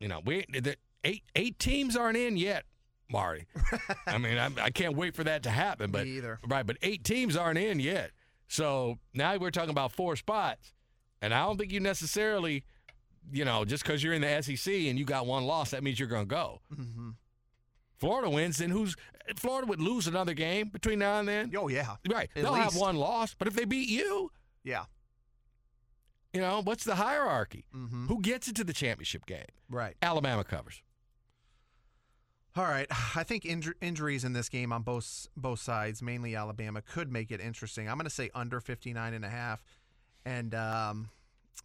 [0.00, 2.64] you know, we the eight eight teams aren't in yet,
[3.10, 3.46] Marty.
[4.06, 5.90] I mean, I'm, I can't wait for that to happen.
[5.90, 6.38] But Me either.
[6.46, 8.12] right, but eight teams aren't in yet.
[8.46, 10.72] So now we're talking about four spots,
[11.20, 12.64] and I don't think you necessarily,
[13.32, 15.98] you know, just because you're in the SEC and you got one loss, that means
[15.98, 16.60] you're going to go.
[16.72, 17.10] Mm-hmm.
[17.98, 18.94] Florida wins, then who's
[19.36, 21.52] Florida would lose another game between now and then?
[21.56, 21.96] Oh yeah.
[22.10, 24.30] Right, At they'll have one loss, but if they beat you,
[24.64, 24.84] Yeah.
[26.32, 27.64] you know, what's the hierarchy?
[27.74, 28.06] Mm-hmm.
[28.06, 29.44] Who gets into the championship game?
[29.68, 29.96] Right.
[30.00, 30.82] Alabama covers.
[32.56, 32.86] All right.
[33.14, 37.30] I think injur- injuries in this game on both both sides, mainly Alabama, could make
[37.30, 37.88] it interesting.
[37.88, 39.62] I'm going to say under 59 and a half.
[40.24, 41.10] And um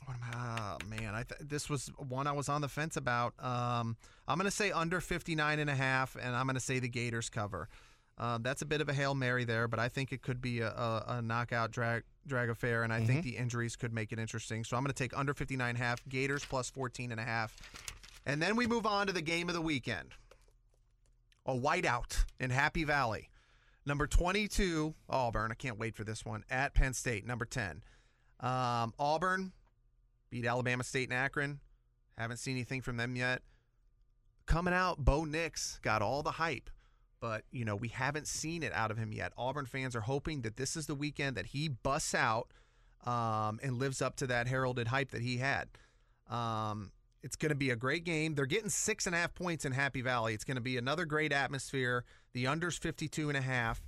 [0.05, 2.97] what am I, oh, man, I th- this was one I was on the fence
[2.97, 3.33] about.
[3.39, 6.79] Um I'm going to say under 59 and a half and I'm going to say
[6.79, 7.67] the Gators cover.
[8.17, 10.59] Um, that's a bit of a hail mary there, but I think it could be
[10.59, 14.19] a, a, a knockout drag drag affair, and I think the injuries could make it
[14.19, 14.63] interesting.
[14.63, 17.23] So I'm going to take under 59 and a half, Gators plus 14 and a
[17.23, 17.57] half,
[18.25, 20.09] and then we move on to the game of the weekend
[21.45, 23.29] a whiteout in Happy Valley.
[23.85, 25.51] Number 22, Auburn.
[25.51, 26.43] I can't wait for this one.
[26.49, 27.81] At Penn State, number 10.
[28.39, 29.51] Um, Auburn
[30.33, 31.59] beat Alabama State and Akron.
[32.17, 33.43] Haven't seen anything from them yet.
[34.47, 36.71] Coming out, Bo Nix got all the hype,
[37.21, 39.31] but you know we haven't seen it out of him yet.
[39.37, 42.47] Auburn fans are hoping that this is the weekend that he busts out
[43.05, 45.69] um, and lives up to that heralded hype that he had.
[46.27, 46.91] Um,
[47.21, 48.33] it's going to be a great game.
[48.33, 50.33] They're getting six and a half points in Happy Valley.
[50.33, 52.05] It's going to be another great atmosphere.
[52.33, 53.83] The under's 52 and a half.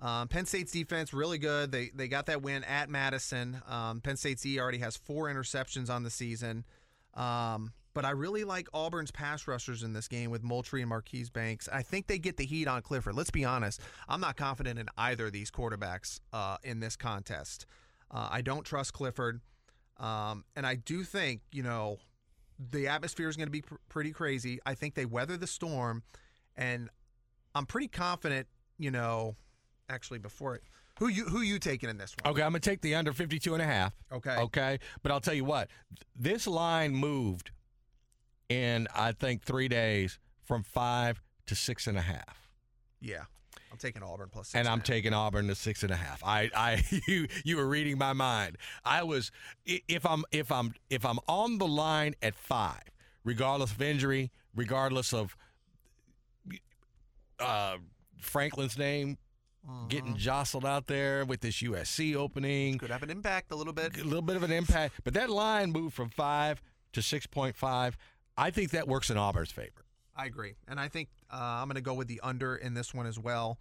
[0.00, 1.72] Um, Penn State's defense really good.
[1.72, 3.60] They they got that win at Madison.
[3.68, 6.64] Um, Penn State's E already has four interceptions on the season.
[7.14, 11.30] Um, but I really like Auburn's pass rushers in this game with Moultrie and Marquise
[11.30, 11.68] Banks.
[11.72, 13.16] I think they get the heat on Clifford.
[13.16, 13.80] Let's be honest.
[14.08, 17.66] I'm not confident in either of these quarterbacks uh, in this contest.
[18.08, 19.40] Uh, I don't trust Clifford.
[19.96, 21.98] Um, and I do think, you know,
[22.70, 24.60] the atmosphere is going to be pr- pretty crazy.
[24.64, 26.04] I think they weather the storm,
[26.56, 26.90] and
[27.54, 28.46] I'm pretty confident.
[28.78, 29.34] You know,
[29.88, 30.62] actually, before it,
[30.98, 32.32] who you who you taking in this one?
[32.32, 33.92] Okay, I'm going to take the under 52 and a half.
[34.12, 34.36] Okay.
[34.36, 34.78] Okay.
[35.02, 35.68] But I'll tell you what,
[36.16, 37.50] this line moved
[38.48, 42.48] in, I think, three days from five to six and a half.
[43.00, 43.22] Yeah,
[43.70, 44.48] I'm taking Auburn plus.
[44.48, 44.86] Six and I'm half.
[44.86, 46.22] taking Auburn to six and a half.
[46.24, 48.56] I, I, you, you were reading my mind.
[48.84, 49.30] I was,
[49.64, 52.82] if I'm, if I'm, if I'm on the line at five,
[53.24, 55.36] regardless of injury, regardless of
[57.38, 57.76] uh,
[58.20, 59.18] Franklin's name
[59.88, 63.98] getting jostled out there with this USC opening, could have an impact a little bit.
[63.98, 65.00] a little bit of an impact.
[65.04, 67.96] But that line moved from five to six point five.
[68.36, 69.84] I think that works in Auburn's favor.
[70.16, 70.54] I agree.
[70.66, 73.18] And I think uh, I'm going to go with the under in this one as
[73.18, 73.58] well.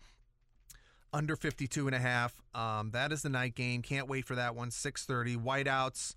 [1.13, 2.36] Under 52 and a half.
[2.53, 3.81] Um, that is the night game.
[3.81, 4.69] Can't wait for that one.
[4.69, 6.15] 6:30 whiteouts.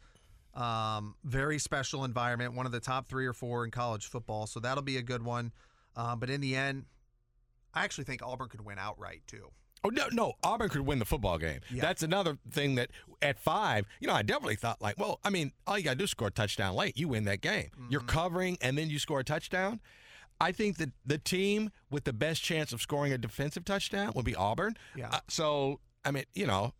[0.60, 2.54] Um, very special environment.
[2.54, 4.46] One of the top three or four in college football.
[4.46, 5.52] So that'll be a good one.
[5.96, 6.86] Um, but in the end,
[7.74, 9.50] I actually think Auburn could win outright too.
[9.82, 11.60] Oh no, no, Auburn could win the football game.
[11.70, 11.80] Yeah.
[11.82, 12.90] That's another thing that
[13.22, 16.04] at five, you know, I definitely thought like, well, I mean, all you gotta do
[16.04, 17.70] is score a touchdown late, you win that game.
[17.88, 19.80] You're covering and then you score a touchdown.
[20.40, 24.24] I think that the team with the best chance of scoring a defensive touchdown would
[24.24, 24.76] be Auburn.
[24.94, 25.08] Yeah.
[25.12, 26.74] Uh, so I mean, you know,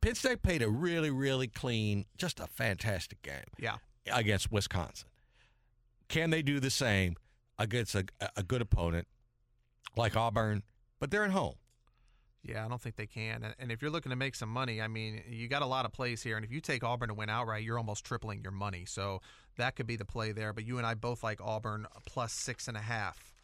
[0.00, 3.76] Penn State played a really, really clean, just a fantastic game Yeah.
[4.12, 5.08] against Wisconsin.
[6.08, 7.16] Can they do the same
[7.58, 8.04] against a,
[8.36, 9.06] a good opponent
[9.96, 10.62] like Auburn?
[10.98, 11.54] But they're at home.
[12.42, 13.54] Yeah, I don't think they can.
[13.58, 15.92] And, if you're looking to make some money, I mean, you got a lot of
[15.92, 16.36] plays here.
[16.36, 18.84] And if you take Auburn to win outright, you're almost tripling your money.
[18.86, 19.20] So
[19.56, 20.52] that could be the play there.
[20.52, 23.34] But you and I both like Auburn plus six and a half.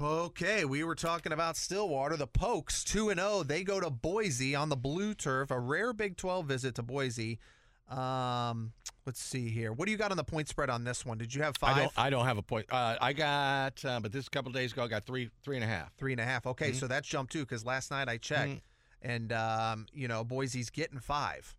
[0.00, 2.16] Okay, we were talking about Stillwater.
[2.16, 3.42] The Pokes, 2 and 0.
[3.42, 7.40] They go to Boise on the blue turf, a rare Big 12 visit to Boise.
[7.88, 8.72] Um,
[9.06, 9.72] let's see here.
[9.72, 11.18] What do you got on the point spread on this one?
[11.18, 11.76] Did you have five?
[11.76, 11.92] I don't.
[11.96, 12.66] I don't have a point.
[12.70, 15.64] Uh, I got, uh, but this a couple days ago, I got three, three and
[15.64, 15.94] a half.
[15.96, 16.46] Three and a half.
[16.46, 16.78] Okay, Mm-hmm.
[16.78, 18.60] so that's jumped too because last night I checked,
[19.02, 21.56] and um, you know Boise's getting five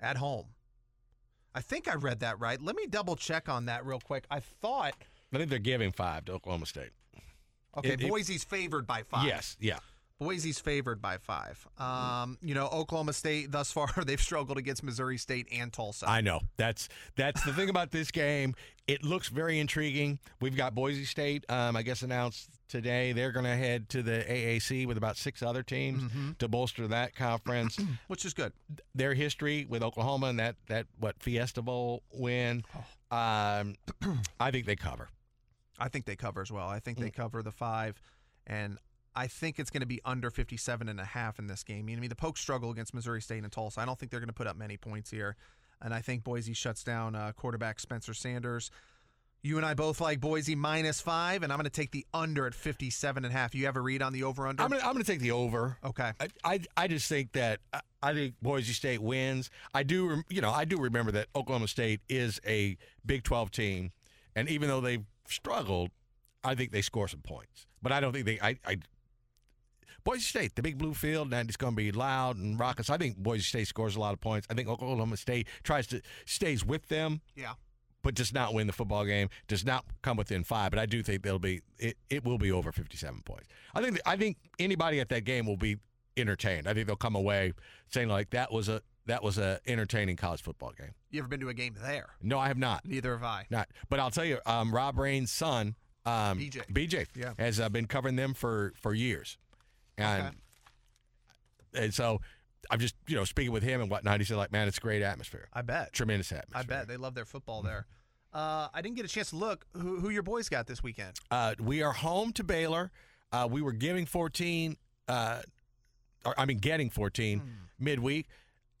[0.00, 0.46] at home.
[1.54, 2.60] I think I read that right.
[2.62, 4.24] Let me double check on that real quick.
[4.30, 4.94] I thought
[5.32, 6.90] I think they're giving five to Oklahoma State.
[7.76, 9.26] okay, it- Boise's favored by five.
[9.26, 9.56] Yes.
[9.60, 9.78] Yeah.
[10.20, 11.66] Boise's favored by five.
[11.78, 16.08] Um, you know Oklahoma State thus far they've struggled against Missouri State and Tulsa.
[16.08, 16.40] I know.
[16.58, 18.54] That's that's the thing about this game.
[18.86, 20.18] It looks very intriguing.
[20.40, 23.12] We've got Boise State, um, I guess, announced today.
[23.12, 26.32] They're going to head to the AAC with about six other teams Mm-hmm.
[26.40, 27.78] to bolster that conference.
[28.08, 28.52] which is good.
[28.94, 32.62] Their history with Oklahoma and that that what Fiesta Bowl win,
[33.10, 33.16] Oh.
[33.16, 33.74] um,
[34.40, 35.08] I think they cover.
[35.78, 36.68] I think they cover as well.
[36.68, 37.02] I think Mm.
[37.02, 37.98] they cover the five,
[38.46, 38.76] and
[39.14, 41.88] I think it's going to be under 57 and a half in this game.
[41.90, 43.80] I mean, the Pokes struggle against Missouri State and Tulsa.
[43.80, 45.36] I don't think they're going to put up many points here,
[45.82, 48.70] and I think Boise shuts down uh, quarterback Spencer Sanders.
[49.42, 52.46] You and I both like Boise minus five, and I'm going to take the under
[52.46, 53.54] at 57 and a half.
[53.54, 54.62] You have a read on the over under?
[54.62, 55.78] I'm gonna, I'm going to take the over.
[55.82, 56.12] okay.
[56.20, 59.48] I, I, I just think that I, I think Boise State wins.
[59.72, 63.50] I do, rem- you know, I do remember that Oklahoma State is a Big 12
[63.50, 63.92] team,
[64.36, 65.90] and even though they've struggled,
[66.44, 67.66] I think they score some points.
[67.82, 68.38] But I don't think they.
[68.40, 68.76] I, I
[70.04, 72.90] Boise State, the big blue field, and it's going to be loud and raucous.
[72.90, 74.46] I think Boise State scores a lot of points.
[74.50, 77.54] I think Oklahoma State tries to stays with them, Yeah.
[78.02, 79.28] but does not win the football game.
[79.48, 80.70] Does not come within five.
[80.70, 81.60] But I do think they'll be.
[81.78, 83.48] It, it will be over fifty-seven points.
[83.74, 84.00] I think.
[84.06, 85.76] I think anybody at that game will be
[86.16, 86.66] entertained.
[86.68, 87.52] I think they'll come away
[87.88, 90.90] saying like that was a that was a entertaining college football game.
[91.10, 92.10] You ever been to a game there?
[92.22, 92.84] No, I have not.
[92.84, 93.46] Neither have I.
[93.50, 93.68] Not.
[93.88, 95.74] But I'll tell you, um, Rob Rains' son,
[96.06, 96.62] um, BJ.
[96.72, 97.32] BJ, Yeah.
[97.38, 99.36] has uh, been covering them for for years,
[100.02, 100.22] and
[101.74, 101.84] Okay.
[101.84, 102.20] and so
[102.70, 104.20] I'm just you know speaking with him and whatnot.
[104.20, 105.92] He said like, man, it's a great atmosphere, I bet.
[105.92, 106.60] tremendous atmosphere.
[106.76, 107.86] I bet they love their football there.
[108.32, 111.16] Uh, I didn't get a chance to look who, who your boys got this weekend.
[111.32, 112.92] Uh, we are home to Baylor.
[113.32, 114.76] Uh, we were giving 14,
[115.08, 115.42] uh,
[116.24, 117.46] or I mean, getting 14 Hmm.
[117.80, 118.28] midweek.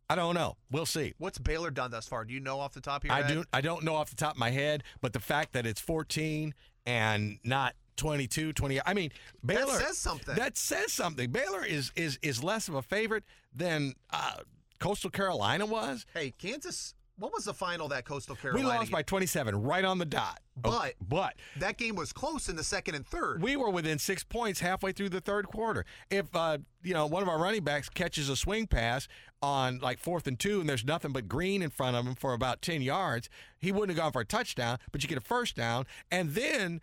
[0.08, 0.56] I don't know.
[0.70, 1.14] We'll see.
[1.18, 2.24] What's Baylor done thus far?
[2.24, 3.28] Do you know off the top of your I head?
[3.28, 3.44] do.
[3.52, 6.54] I don't know off the top of my head, but the fact that it's 14
[6.86, 8.80] and not 22, 20.
[8.86, 9.10] I mean,
[9.44, 10.34] Baylor says something.
[10.34, 11.30] That says something.
[11.30, 13.24] Baylor is is is less of a favorite
[13.54, 14.36] than uh,
[14.78, 16.06] Coastal Carolina was.
[16.14, 16.94] Hey, Kansas.
[17.18, 18.66] What was the final that Coastal Carolina?
[18.66, 20.40] We lost by 27, right on the dot.
[20.64, 23.42] Oh, But- but that game was close in the second and third.
[23.42, 25.84] we were within six points halfway through the third quarter.
[26.08, 29.06] If uh, you know one of our running backs catches a swing pass
[29.42, 32.32] on like fourth and two, and there's nothing but green in front of him for
[32.32, 34.78] about ten yards, he wouldn't have gone for a touchdown.
[34.90, 36.80] But you get a first down, and then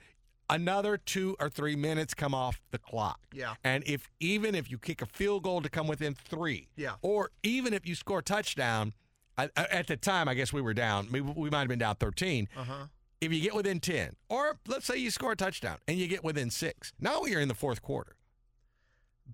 [0.49, 3.19] another two or three minutes come off the clock.
[3.33, 3.55] Yeah.
[3.63, 6.95] And if even if you kick a field goal to come within three, Yeah.
[7.01, 8.93] or even if you score a touchdown.
[9.39, 11.09] I- At the time, I guess we were down.
[11.11, 12.85] We, we might have been down 13 Uh huh.
[13.21, 16.23] if you get within 10, or let's say you score a touchdown and you get
[16.23, 18.15] within six, now you're in the fourth quarter.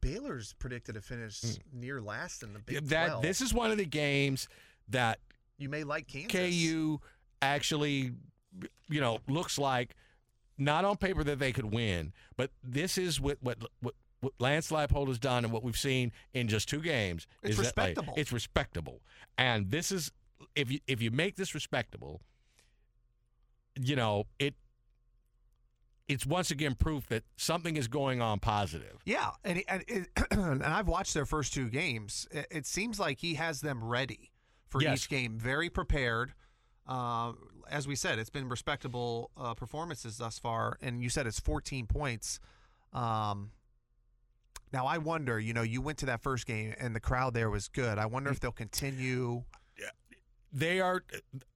[0.02, 3.22] Baylor's predicted to finish near last in the Big that 12.
[3.22, 4.48] This is one of the games
[4.90, 5.20] that
[5.58, 6.32] you may like Kansas.
[6.32, 7.00] KU
[7.42, 8.12] actually,
[8.90, 9.96] you know, looks like
[10.58, 14.70] not on paper that they could win, but this is what what what, what Lance
[14.72, 17.28] Leipold has done and what we've seen in just two games.
[17.42, 18.14] It's is that, like, respectable.
[18.18, 19.02] it's respectable,
[19.38, 20.12] and this is
[20.56, 22.22] if you if you make this respectable,
[23.80, 24.56] you know it.
[26.10, 29.02] It's once again proof that something is going on positive.
[29.06, 32.28] Yeah, and he- and, it, and I've watched their first two games.
[32.30, 34.32] It, it seems like he has them ready
[34.68, 34.98] for Yes.
[35.00, 36.34] each game, very prepared.
[36.88, 37.34] Uh,
[37.70, 41.88] as we said, it's been respectable uh, performances thus far, and you said it's 14
[41.88, 42.40] points.
[42.92, 43.52] Um,
[44.72, 47.50] now I wonder, you know, you went to that first game and the crowd there
[47.50, 47.98] was good.
[47.98, 49.44] I wonder if they'll continue.
[50.56, 51.04] They are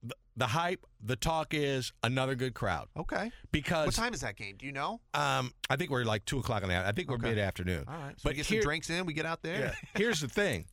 [0.02, 0.84] the, the hype.
[1.04, 4.56] The talk is another good crowd Okay, because what time is that game?
[4.58, 5.02] Do you know?
[5.14, 6.90] Um, I think we're like two o'clock in the afternoon.
[6.90, 7.30] I think we're Okay.
[7.30, 7.84] mid afternoon.
[7.88, 9.06] All right, so but we get here- some drinks in.
[9.06, 9.60] We get out there.
[9.60, 9.74] Yeah.
[9.96, 10.66] Here's the thing.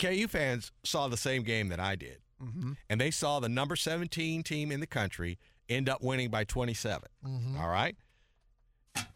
[0.00, 2.72] KU fans saw the same game that I did, Mm-hmm.
[2.88, 7.08] and they saw the number 17 team in the country end up winning by 27.
[7.26, 7.58] Mm-hmm.
[7.60, 7.96] All right,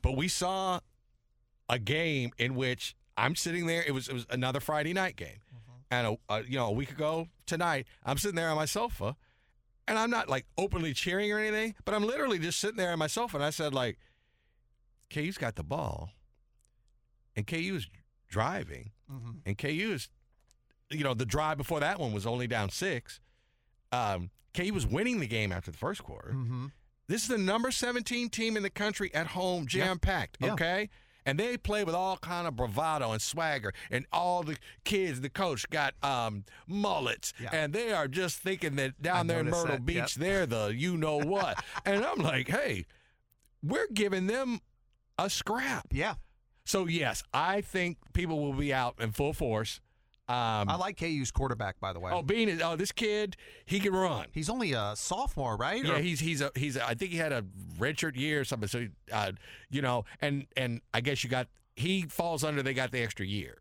[0.03, 0.81] but we saw
[1.69, 3.83] a game in which I'm sitting there.
[3.87, 5.39] It was it was another Friday night game,
[5.91, 9.17] and a, a, you know a week ago tonight, I'm sitting there on my sofa,
[9.87, 12.99] and I'm not like openly cheering or anything, but I'm literally just sitting there on
[12.99, 13.99] my sofa, and I said like,
[15.11, 16.11] KU's got the ball.
[17.37, 17.87] and KU is
[18.29, 19.41] driving, Mhm.
[19.47, 20.09] and KU is,
[20.93, 23.21] you know, the drive before that one was only down six.
[23.91, 26.31] Um, KU was winning the game after the first quarter.
[26.31, 26.67] Mm-hmm.
[27.09, 30.39] This is the number 17 team in the country at home, jam packed.
[30.41, 30.53] Yeah.
[30.55, 30.89] Okay.
[31.25, 35.31] And they play with all kind of bravado and swagger, and all the kids, the
[35.31, 37.51] coach got um, mullets, Yeah.
[37.53, 40.11] and they are just thinking that down I there in Myrtle that, Beach, yep.
[40.17, 41.63] they're the you know what.
[41.87, 42.87] and I'm like, hey,
[43.63, 44.61] we're giving them
[45.17, 45.87] a scrap.
[45.93, 46.15] Yeah,
[46.65, 49.81] So yes, I think people will be out in full force.
[50.33, 52.11] Um, I like KU's quarterback, by the way.
[52.11, 54.29] oh, Bean is oh this kid, he can run.
[54.33, 55.85] He's only a sophomore, right?
[55.85, 57.45] Yeah, Or- he's he's a he's a, I think he had a
[57.79, 58.69] redshirt year or something.
[58.69, 59.33] So uh,
[59.71, 63.27] you know, and and I guess you got he falls under they got the extra
[63.27, 63.59] year.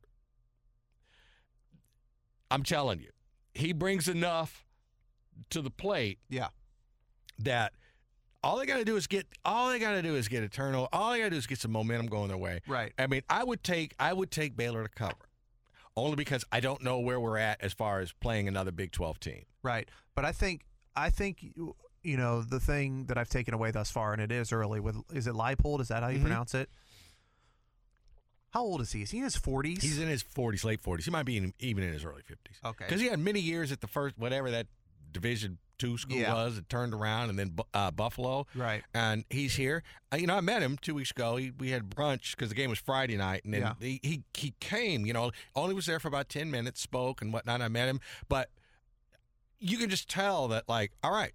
[2.50, 3.10] I'm telling you,
[3.54, 4.66] he brings enough
[5.50, 6.50] to the plate yeah.
[7.40, 7.74] that
[8.44, 10.50] all they got to do is get all they got to do is get a
[10.50, 10.88] turnover.
[10.94, 12.62] All they got to do is get some momentum going their way.
[12.68, 12.94] Right.
[12.98, 15.30] I mean, I would take I would take Baylor to cover,
[15.98, 19.20] only because I don't know where we're at as far as playing another Big 12
[19.20, 19.46] team.
[19.64, 19.90] Right.
[20.16, 20.62] But I think
[20.96, 21.76] I think you,
[22.18, 24.80] know the thing that I've taken away thus far, and it is early.
[24.80, 25.80] With is it Leipold?
[25.82, 26.24] Is that how you Mhm.
[26.24, 26.70] pronounce it?
[28.52, 29.02] How old is he?
[29.02, 29.82] Is he in his forties?
[29.82, 31.06] He's in his 40s, late 40s.
[31.06, 32.60] He might be in, even in his early 50s.
[32.66, 32.86] okay.
[32.86, 34.68] Because he had many years at the first, whatever that
[35.12, 36.34] Division two school Yeah.
[36.36, 38.45] was, it turned around, and then uh, Buffalo.
[38.56, 38.84] right.
[38.93, 39.82] And he's here.
[40.13, 41.38] Uh, you know, I met him two weeks ago.
[41.38, 43.74] He, we had brunch because the game was Friday night, and then Yeah.
[43.80, 45.06] he, he he came.
[45.08, 47.62] You know, only was there for about ten minutes, spoke and whatnot.
[47.62, 48.50] I met him, but
[49.60, 51.34] you can just tell that, like, all right,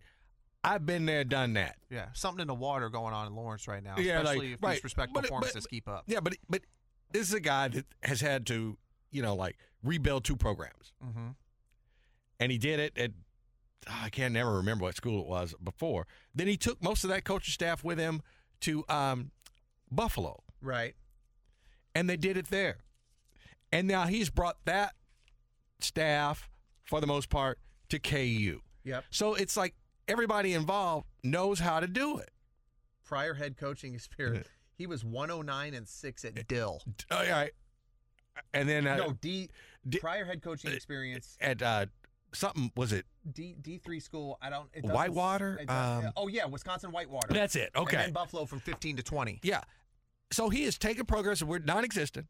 [0.65, 1.77] I've been there, done that.
[1.91, 2.07] Yeah.
[2.13, 3.97] Something in the water going on in Lawrence right now.
[3.99, 4.73] Yeah, like, Especially if right.
[4.75, 6.05] these respect But it- but- performances keep up.
[6.07, 6.63] Yeah, but but
[7.13, 8.77] this is a guy that has had to,
[9.11, 10.93] you know, like rebuild two programs.
[11.05, 11.29] Mm-hmm.
[12.41, 13.13] and he did it at
[13.89, 16.07] I can't never remember what school it was before.
[16.35, 18.23] Then he took most of that coaching staff with him
[18.63, 19.31] to um,
[19.91, 20.95] Buffalo, Right.
[21.95, 22.79] and they did it there.
[23.73, 24.95] And now he's brought that
[25.81, 26.49] staff,
[26.85, 27.59] for the most part,
[27.91, 28.61] to KU.
[28.85, 29.05] Yep.
[29.11, 29.75] So it's like
[30.09, 32.31] everybody involved knows how to do it.
[33.05, 34.49] Prior head coaching experience.
[34.79, 36.83] He was 109 and six at Dill.
[37.11, 37.51] All right.
[38.53, 39.49] And then uh, no, D,
[39.89, 41.39] D- prior head coaching experience.
[41.41, 41.87] at uh,
[42.37, 43.07] something was it?
[43.33, 44.39] D D three school.
[44.41, 44.69] I don't.
[44.73, 45.59] It Whitewater?
[45.61, 47.33] it Um, oh yeah, Wisconsin Whitewater.
[47.33, 47.71] That's it.
[47.75, 47.97] And Okay.
[47.97, 49.41] then Buffalo from 15 to 20.
[49.43, 49.63] Yeah.
[50.33, 52.27] So he has taken progress that were non-existent.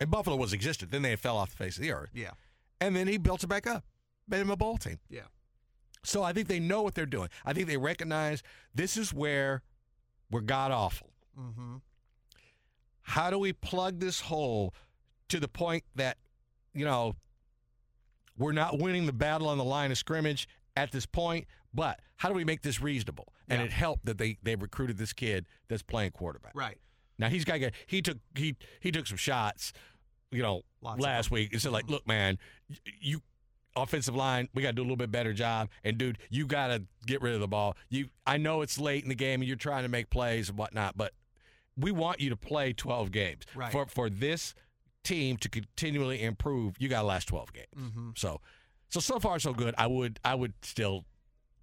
[0.00, 0.90] And Buffalo was existent.
[0.90, 2.10] Then they fell off the face of the earth.
[2.12, 2.30] Yeah.
[2.80, 3.84] And then he built it back up.
[4.28, 4.98] Made him a bowl team.
[5.08, 5.22] Yeah.
[6.02, 7.28] So I think they know what they're doing.
[7.44, 8.42] I think they recognize
[8.74, 9.62] this is where
[10.30, 11.10] we're god awful.
[11.38, 11.76] Mm-hmm.
[13.02, 14.74] How do we plug this hole
[15.28, 16.18] to the point that,
[16.74, 17.14] you know,
[18.36, 22.28] we're not winning the battle on the line of scrimmage at this point, but how
[22.28, 23.32] do we make this reasonable?
[23.48, 23.66] And Yeah.
[23.66, 26.52] it helped that they they recruited this kid that's playing quarterback.
[26.54, 26.78] Right.
[27.18, 29.72] Now he's got to he took he he took some shots,
[30.30, 31.90] you know, Lots last week and said like, Mhm.
[31.90, 32.38] look, man,
[33.00, 33.22] you
[33.76, 35.68] offensive line, we got to do a little bit better job.
[35.82, 37.76] And dude, you got to get rid of the ball.
[37.88, 40.56] You, I know it's late in the game and you're trying to make plays and
[40.56, 41.12] whatnot, but
[41.76, 43.72] we want you to play 12 games Right.
[43.72, 44.54] for for this
[45.04, 46.74] team to continually improve.
[46.78, 47.66] You got to last 12 games.
[47.78, 48.10] Mm-hmm.
[48.16, 48.40] So,
[48.88, 49.74] so so far so good.
[49.78, 51.04] I would I would still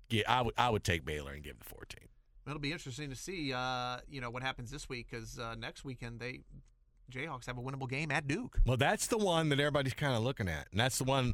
[0.10, 2.08] get I would I would take Baylor and give the 14.
[2.48, 5.86] It'll be interesting to see, uh, you know, what happens this week because uh, next
[5.86, 6.42] weekend they
[7.12, 8.60] Jayhawks have a winnable game at Duke.
[8.66, 11.34] Well, that's the one that everybody's kind of looking at, and that's the one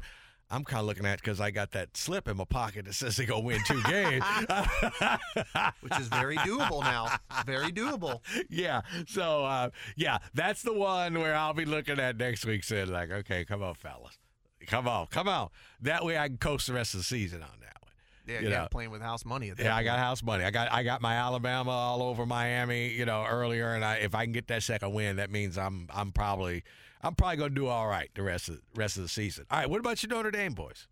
[0.50, 3.16] I'm kind of looking at because I got that slip in my pocket that says
[3.16, 4.24] they gonna win two games.
[5.80, 7.08] which is very doable now.
[7.46, 8.20] Very doable.
[8.48, 8.82] yeah.
[9.06, 13.10] So uh, yeah, that's the one where I'll be looking at next week, saying like,
[13.10, 14.18] okay, come on, fellas,
[14.66, 15.48] come on, come on.
[15.82, 17.92] That way I can coast the rest of the season on that one.
[18.26, 18.68] Yeah, You yeah, know.
[18.70, 19.50] playing with house money.
[19.50, 20.44] At that Yeah, I got house money.
[20.44, 24.14] I got I got my Alabama all over Miami, you know, earlier, and I if
[24.14, 26.64] I can get that second win, that means I'm I'm probably
[27.02, 29.46] I'm probably gonna do all right the rest of rest of the season.
[29.50, 30.88] All right, what about your Notre Dame boys?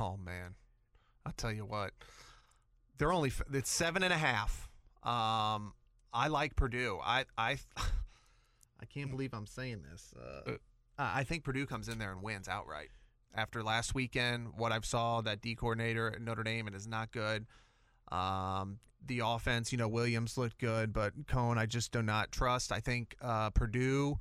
[0.00, 0.54] Oh man,
[1.24, 1.92] I'll tell you what.
[2.98, 4.68] They're only it's seven and a half.
[5.02, 5.74] Um,
[6.12, 6.98] I like Purdue.
[7.04, 10.14] I I I can't believe I'm saying this.
[10.18, 10.52] Uh,
[10.98, 12.88] I I think Purdue comes in there and wins outright.
[13.34, 17.12] After last weekend, what I've saw that D coordinator at Notre Dame, it is not
[17.12, 17.46] good.
[18.10, 22.72] Um, the offense, you know, Williams looked good, but Coan, I just do not trust.
[22.72, 24.18] I think uh, Purdue.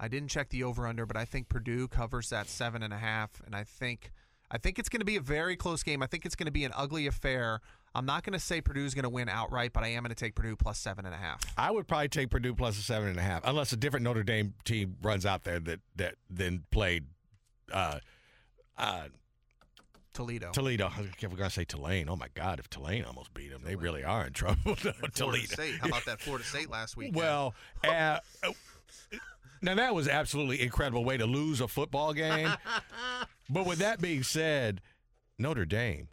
[0.00, 2.98] I didn't check the over under, but I think Purdue covers that seven and a
[2.98, 4.12] half, and I think
[4.50, 6.02] I think it's going to be a very close game.
[6.02, 7.60] I think it's going to be an ugly affair.
[7.94, 10.14] I'm not going to say Purdue's going to win outright, but I am going to
[10.14, 11.42] take Purdue plus seven and a half.
[11.56, 14.22] I would probably take Purdue plus a seven and a half, unless a different Notre
[14.22, 17.06] Dame team runs out there that that then played
[17.72, 17.98] uh,
[18.76, 19.08] uh,
[20.12, 20.50] Toledo.
[20.52, 20.90] Toledo.
[20.96, 22.08] I was going to say Tulane.
[22.08, 24.76] Oh my God, if Tulane almost beat them, they really are in trouble.
[25.14, 25.46] Toledo.
[25.46, 25.78] State.
[25.80, 27.14] How about that Florida State last week?
[27.14, 28.18] Well, uh,
[29.62, 32.50] now that was absolutely incredible way to lose a football game.
[33.50, 34.80] but with that being said,
[35.38, 36.08] Notre Dame,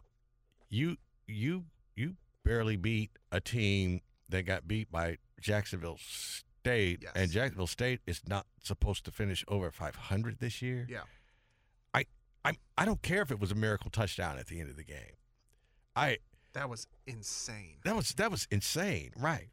[0.68, 7.12] you you you barely beat a team that got beat by Jacksonville State, Yes.
[7.14, 10.86] and Jacksonville State is not supposed to finish over 500 this year.
[10.88, 11.02] Yeah.
[11.94, 12.04] I
[12.44, 14.84] I I don't care if it was a miracle touchdown at the end of the
[14.84, 15.14] game.
[15.94, 16.18] I
[16.52, 17.76] That was insane.
[17.84, 19.48] that was that was insane, right?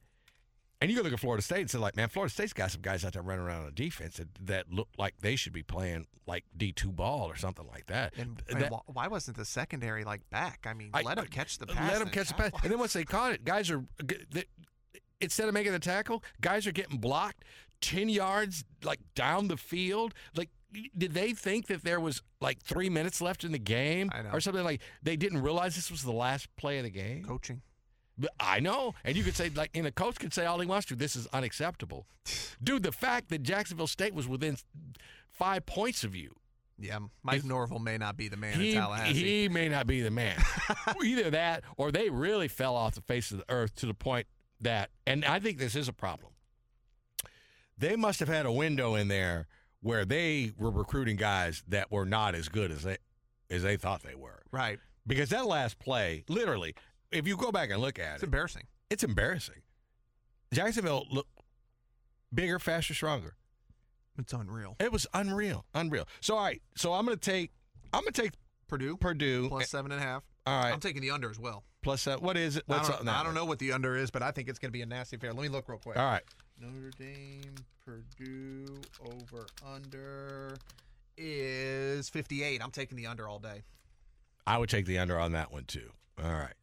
[0.84, 2.82] And you go look at Florida State and say, like, man, Florida State's got some
[2.82, 6.08] guys out there running around on defense that, that look like they should be playing
[6.28, 8.14] like D two ball or something like that.
[8.18, 10.66] And, That- wh- why wasn't the secondary like back?
[10.68, 11.90] I mean, I- let him catch the pass.
[11.90, 12.52] Let them catch the pass.
[12.64, 13.86] And then once they caught it, guys are
[14.30, 14.44] they,
[15.22, 17.46] instead of making the tackle, guys are getting blocked
[17.80, 20.14] ten yards like down the field.
[20.36, 20.50] Like,
[20.98, 24.32] did they think that there was like three minutes left in the game I know.
[24.34, 24.82] or something like?
[25.02, 27.24] They didn't realize this was the last play of the game.
[27.24, 27.62] coaching.
[28.18, 30.68] But I know, and you could say like, and the coach could say all he
[30.68, 30.96] wants to.
[30.96, 32.06] This is unacceptable,
[32.64, 32.84] dude.
[32.84, 34.58] The fact that Jacksonville State was within
[35.32, 36.36] five points of you,
[36.78, 39.14] Yeah, Mike It's- Norvell may not be the man in Tallahassee.
[39.14, 40.40] he may not be the man.
[41.04, 44.28] Either that, or they really fell off the face of the earth to the point
[44.62, 46.34] that, and I think this is a problem.
[47.78, 49.48] They must have had a window in there
[49.82, 52.98] where they were recruiting guys that were not as good as they
[53.50, 54.42] as they thought they were.
[54.52, 54.80] right.
[55.06, 56.76] Because that last play, literally,
[57.14, 58.14] if you go back and look at it.
[58.16, 58.64] It's it, embarrassing.
[58.90, 59.62] it's embarrassing.
[60.54, 61.28] Jacksonville look
[62.34, 63.36] bigger, faster, stronger.
[64.18, 64.76] It's unreal.
[64.80, 66.08] It was unreal, unreal.
[66.22, 67.52] So all right, so I'm gonna take,
[67.92, 68.34] I'm gonna take
[68.68, 69.50] Purdue Purdue.
[69.50, 70.24] plus seven and a half.
[70.46, 71.64] all right, I'm taking the under as well.
[71.82, 72.64] plus uh, what is it?
[72.68, 73.10] What's I up don't?
[73.10, 74.86] I don't know what the under is, but I think it's going to be a
[74.86, 75.34] nasty affair.
[75.34, 75.98] Let me look real quick.
[75.98, 76.22] All right,
[76.60, 80.56] Notre Dame, Purdue, over under
[81.18, 82.64] is 58.
[82.64, 83.64] I'm taking the under all day.
[84.46, 85.90] I would take the under on that one too.
[86.24, 86.54] All right,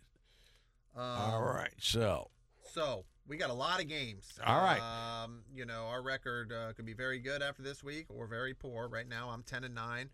[0.96, 1.72] Um, all right.
[1.78, 2.30] So
[2.72, 4.26] So we got a lot of games.
[4.44, 4.80] All right.
[5.22, 8.54] Um, you know, our record uh, could be very good after this week or very
[8.54, 8.88] poor.
[8.88, 10.10] Right now, I'm 10 and 9.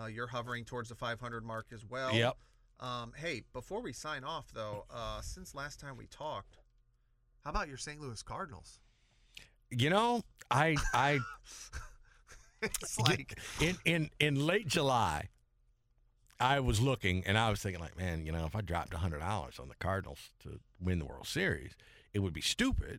[0.00, 2.14] Uh, you're hovering towards the 500 mark as well.
[2.14, 2.36] Yep.
[2.80, 6.58] Um, hey, before we sign off, though, uh, since last time we talked,
[7.44, 8.00] how about your St.
[8.00, 8.80] Louis Cardinals?
[9.70, 11.20] you know, I I
[12.62, 15.28] It's like, in in in late July,
[16.42, 19.20] I was looking and I was thinking like, man, you know, if I dropped hundred
[19.20, 21.76] dollars on the Cardinals to win the World Series,
[22.12, 22.98] it would be stupid.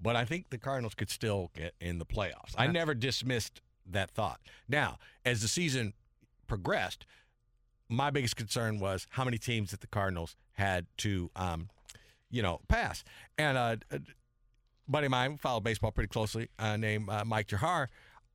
[0.00, 2.54] But I think the Cardinals could still get in the playoffs.
[2.56, 3.60] I never dismissed
[3.90, 4.40] that thought.
[4.68, 5.94] Now, as the season
[6.46, 7.04] progressed,
[7.88, 11.68] my biggest concern was how many teams that the Cardinals had to, um,
[12.30, 13.02] you know, pass.
[13.36, 14.00] And uh, a
[14.86, 17.88] buddy of mine followed baseball pretty closely, uh, named uh, Mike Jahar.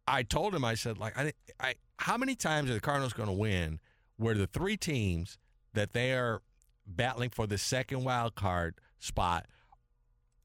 [0.06, 1.32] I told him, I said, like, I,
[1.62, 3.80] I, how many times are the Cardinals going to win
[4.18, 5.38] where the three teams
[5.74, 6.41] that they are
[6.86, 9.45] battling for the second wild card spot,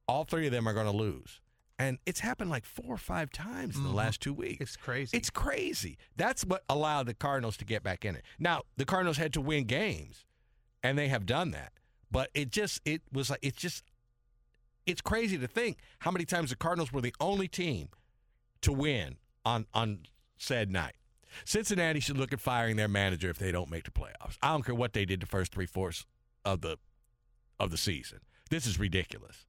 [0.07, 1.41] all three of them are going to lose?
[1.81, 3.95] And it's happened like four or five times in the Mhm.
[3.95, 4.61] last two weeks.
[4.61, 5.17] it's crazy.
[5.17, 5.97] It's crazy.
[6.17, 8.25] That's what allowed the Cardinals to get back in it.
[8.39, 10.25] Now, the Cardinals had to win games,
[10.83, 11.73] and they have done that.
[12.11, 13.85] But it just, it was like, it's just,
[14.87, 17.91] it's crazy to think how many times the Cardinals were the only team
[18.63, 20.07] to win on on
[20.37, 20.97] said night.
[21.45, 24.37] Cincinnati should look at firing their manager if they don't make the playoffs.
[24.43, 26.05] I don't care what they did the first three fourths
[26.45, 26.79] of the
[27.61, 28.21] of the season.
[28.51, 29.47] This is ridiculous.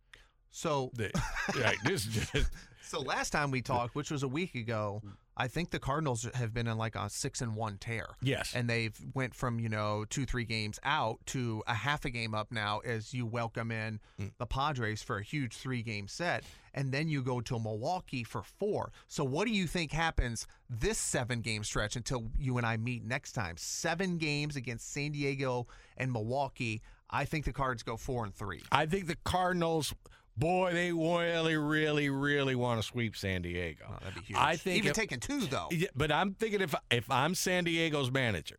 [0.50, 1.12] so, The-
[1.62, 2.50] like, this is just,
[2.82, 5.02] so last time we talked, which was a week ago,
[5.38, 8.08] I think the Cardinals have been in like a six and one tear.
[8.22, 8.54] yes.
[8.56, 12.34] and they've went from you know two three games out to a half a game
[12.36, 14.32] up now as you welcome in Mm.
[14.38, 18.44] the Padres for a huge three game set and then you go to Milwaukee for
[18.44, 22.76] four so what do you think happens this seven game stretch until you and I
[22.78, 27.96] meet next time seven games against San Diego and Milwaukee I think the Cards go
[27.98, 29.94] four and three I think the Cardinals,
[30.40, 33.86] boy, they really, really, really want to sweep San Diego.
[33.90, 36.62] Oh, that'd be huge I think even if- taking two though Yeah, but I'm thinking
[36.62, 38.58] if if I'm San Diego's manager,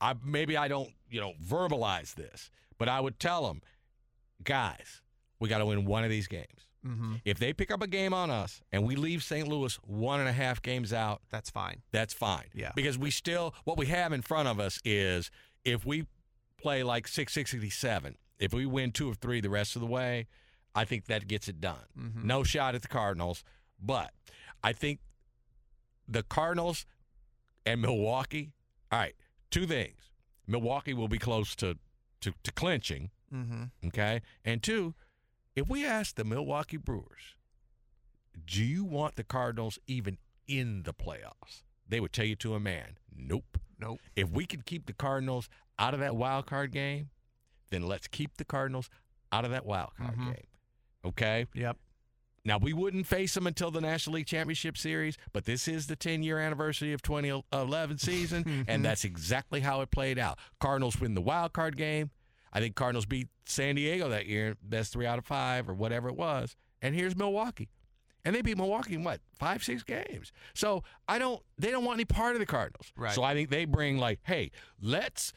[0.00, 3.62] I maybe I don't you know verbalize this, but I would tell them,
[4.42, 5.02] guys,
[5.40, 6.66] we got to win one of these games.
[6.86, 7.14] mm-hmm.
[7.24, 9.46] If they pick up a game on us and we leave St.
[9.48, 12.46] Louis one and a half games out, that's fine that's fine.
[12.54, 12.72] Yeah.
[12.74, 15.30] Because we still, what we have in front of us is
[15.64, 16.06] if we
[16.60, 20.26] play like 667, if we win two of three the rest of the way,
[20.76, 21.86] I think that gets it done.
[21.98, 22.24] Mhm.
[22.24, 23.42] No shot at the Cardinals,
[23.80, 24.12] but
[24.62, 25.00] I think
[26.06, 26.86] the Cardinals
[27.64, 28.52] and Milwaukee,
[28.92, 29.16] all right,
[29.50, 30.10] two things.
[30.46, 31.78] Milwaukee will be close to,
[32.20, 33.64] to, to clinching, mm-hmm.
[33.88, 34.22] okay?
[34.44, 34.94] And two,
[35.56, 37.34] if we ask the Milwaukee Brewers,
[38.46, 41.62] do you want the Cardinals even in the playoffs?
[41.88, 43.58] They would tell you to a man, nope.
[43.78, 45.48] nope If we can keep the Cardinals
[45.78, 47.10] out of that wild card game,
[47.70, 48.88] then let's keep the Cardinals
[49.32, 50.34] out of that wild card Mhm.
[50.34, 50.46] game.
[51.06, 51.46] Okay?
[51.54, 51.76] yep
[52.44, 55.96] Now, we wouldn't face them until the National League Championship Series, but this is the
[55.96, 60.38] 10 year anniversary of 2011 season, and that's exactly how it played out.
[60.60, 62.10] Cardinals win the wild card game.
[62.52, 66.08] I think Cardinals beat San Diego that year, best three out of five or whatever
[66.08, 66.56] it was.
[66.80, 67.68] And here's Milwaukee.
[68.24, 70.32] And they beat Milwaukee in what, five, six games.
[70.54, 72.92] So I don't, they don't want any part of the Cardinals.
[72.96, 73.12] Right.
[73.12, 74.50] So I think they bring, like, hey,
[74.80, 75.32] let's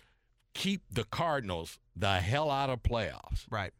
[0.53, 3.45] keep the Cardinals the hell out of playoffs.
[3.49, 3.72] Right.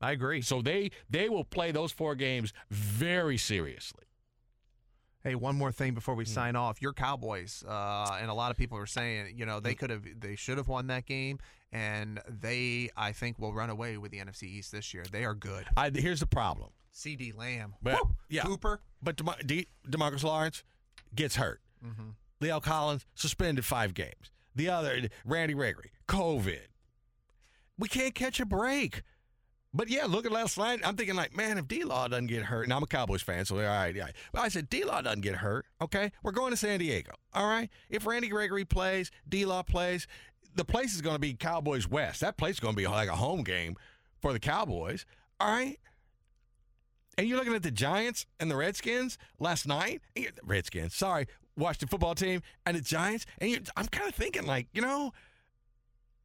[0.00, 0.42] I agree.
[0.42, 4.04] So they they will play those four games very seriously.
[5.22, 6.82] Hey, one more thing before we sign off.
[6.82, 10.04] Your Cowboys, uh, and a lot of people are saying, you know, they could have,
[10.20, 11.38] they should have won that game,
[11.72, 15.02] and they, I think, will run away with the NFC East this year.
[15.10, 15.64] They are good.
[15.78, 16.72] I, here's the problem.
[16.94, 18.10] CeeDee Lamb, But- Woo!
[18.28, 18.42] yeah.
[18.42, 20.62] Cooper, But DeMar- De- Demarcus Lawrence
[21.14, 21.62] gets hurt.
[21.82, 22.10] Mm-hmm.
[22.42, 24.30] Leo Collins suspended five games.
[24.54, 26.66] The other, Randy Gregory, COVID.
[27.78, 29.02] We can't catch a break.
[29.76, 30.80] But yeah, look at last night.
[30.84, 33.44] I'm thinking like, man, if D Law doesn't get hurt, and I'm a Cowboys fan,
[33.44, 34.06] so all right, yeah.
[34.32, 35.66] But I said D Law doesn't get hurt.
[35.82, 37.12] Okay, we're going to San Diego.
[37.34, 40.06] All right, if Randy Gregory plays, D Law plays,
[40.54, 42.20] the place is going to be Cowboys West.
[42.20, 43.74] That place is going to be like a home game
[44.22, 45.04] for the Cowboys.
[45.40, 45.78] All right.
[47.18, 50.02] And you're looking at the Giants and the Redskins last night.
[50.42, 53.26] Redskins, sorry, Washington football team and the Giants.
[53.38, 55.12] And I'm kind of thinking like, you know,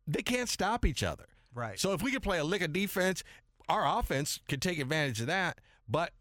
[0.08, 1.26] they can't stop each other.
[1.54, 1.80] Right?
[1.80, 3.24] So if we could play a lick of defense,
[3.68, 5.60] our offense could take advantage of that.
[5.88, 6.12] But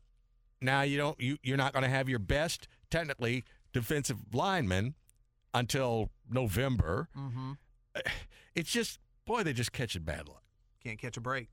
[0.60, 1.20] now you don't.
[1.20, 4.94] You you're not going to have your best technically defensive lineman
[5.54, 7.08] until November.
[7.16, 7.52] mm-hmm.
[8.54, 10.42] It's just boy, they're just catching bad luck.
[10.82, 11.48] Can't catch a break.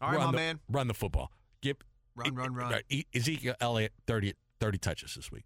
[0.00, 0.60] All right, run my the, man.
[0.68, 1.30] Run the football.
[1.60, 1.76] Give
[2.16, 2.80] Run, run, run.
[2.88, 5.44] E- Ezekiel Elliott 30, 30 touches this week.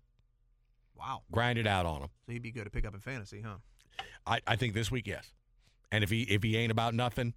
[0.99, 1.23] Wow.
[1.31, 2.09] Grind it out on him.
[2.27, 3.57] So he'd be good to pick up in fantasy, huh?
[4.27, 5.33] I, I think this week, yes.
[5.95, 7.35] And if he if he ain't about nothing,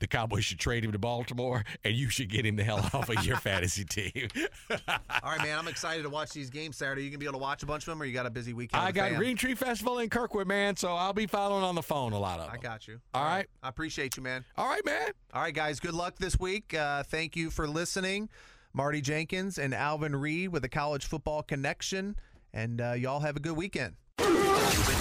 [0.00, 3.08] the Cowboys should trade him to Baltimore, and you should get him the hell off
[3.08, 4.26] of your fantasy team.
[4.68, 5.56] All right, man.
[5.56, 7.04] I'm excited to watch these games Saturday.
[7.04, 8.52] You gonna be able to watch a bunch of them, or you got a busy
[8.52, 8.82] weekend?
[8.82, 9.14] I got?
[9.14, 12.40] Green Tree Festival in Kirkwood, man, so I'll be following on the phone a lot
[12.40, 12.56] of them.
[12.58, 13.00] I got you.
[13.14, 13.46] All right.
[13.62, 14.44] I appreciate you, man.
[14.56, 15.10] All right, man.
[15.32, 15.78] All right, guys.
[15.78, 16.74] Good luck this week.
[16.74, 18.28] Uh, thank you for listening.
[18.72, 22.16] Marty Jenkins and Alvin Reid with the College Football Connection.
[22.52, 23.94] And uh, y'all have a good weekend.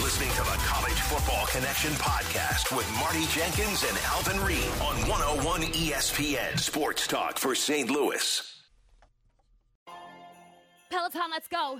[0.10, 4.66] You've been listening to the College Football Connection podcast with Marty Jenkins and Alvin Reid
[4.82, 7.92] on 101 ESPN Sports Talk for St.
[7.92, 8.60] Louis.
[10.90, 11.80] Peloton, let's go.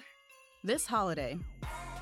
[0.64, 1.40] This holiday,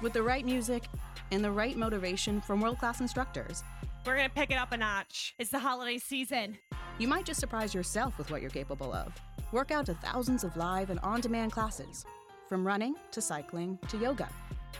[0.01, 0.83] with the right music
[1.31, 3.63] and the right motivation from world class instructors,
[4.05, 5.33] We're going to pick it up a notch.
[5.39, 6.57] It's the holiday season.
[6.99, 9.13] you might just surprise yourself with what you're capable of.
[9.53, 12.05] Work out to thousands of live and on demand classes,
[12.49, 14.27] from running to cycling to yoga.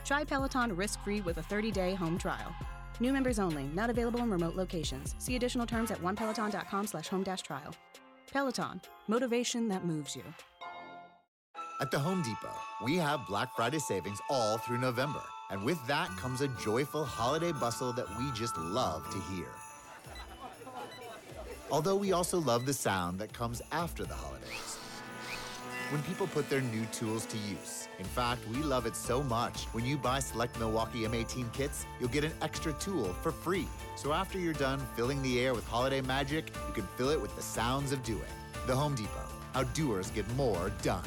[0.04, 2.54] Try Peloton risk free with a 30 day home trial.
[3.00, 5.14] New members only, not available in remote locations.
[5.18, 7.74] See additional terms at onepeloton.com slash home dash trial.
[8.32, 10.24] Peloton, motivation that moves you.
[11.80, 15.22] At the Home Depot, we have Black Friday savings all through November.
[15.50, 19.46] And with that comes a joyful holiday bustle that we just love to hear.
[21.70, 24.77] Although we also love the sound that comes after the holidays.
[25.90, 27.88] When people put their new tools to use.
[27.98, 29.64] In fact, we love it so much.
[29.72, 33.66] When you buy select Milwaukee M18 kits, you'll get an extra tool for free.
[33.96, 37.34] So after you're done filling the air with holiday magic, you can fill it with
[37.36, 38.20] the sounds of doing.
[38.66, 39.28] The Home Depot.
[39.54, 41.04] How doers get more done.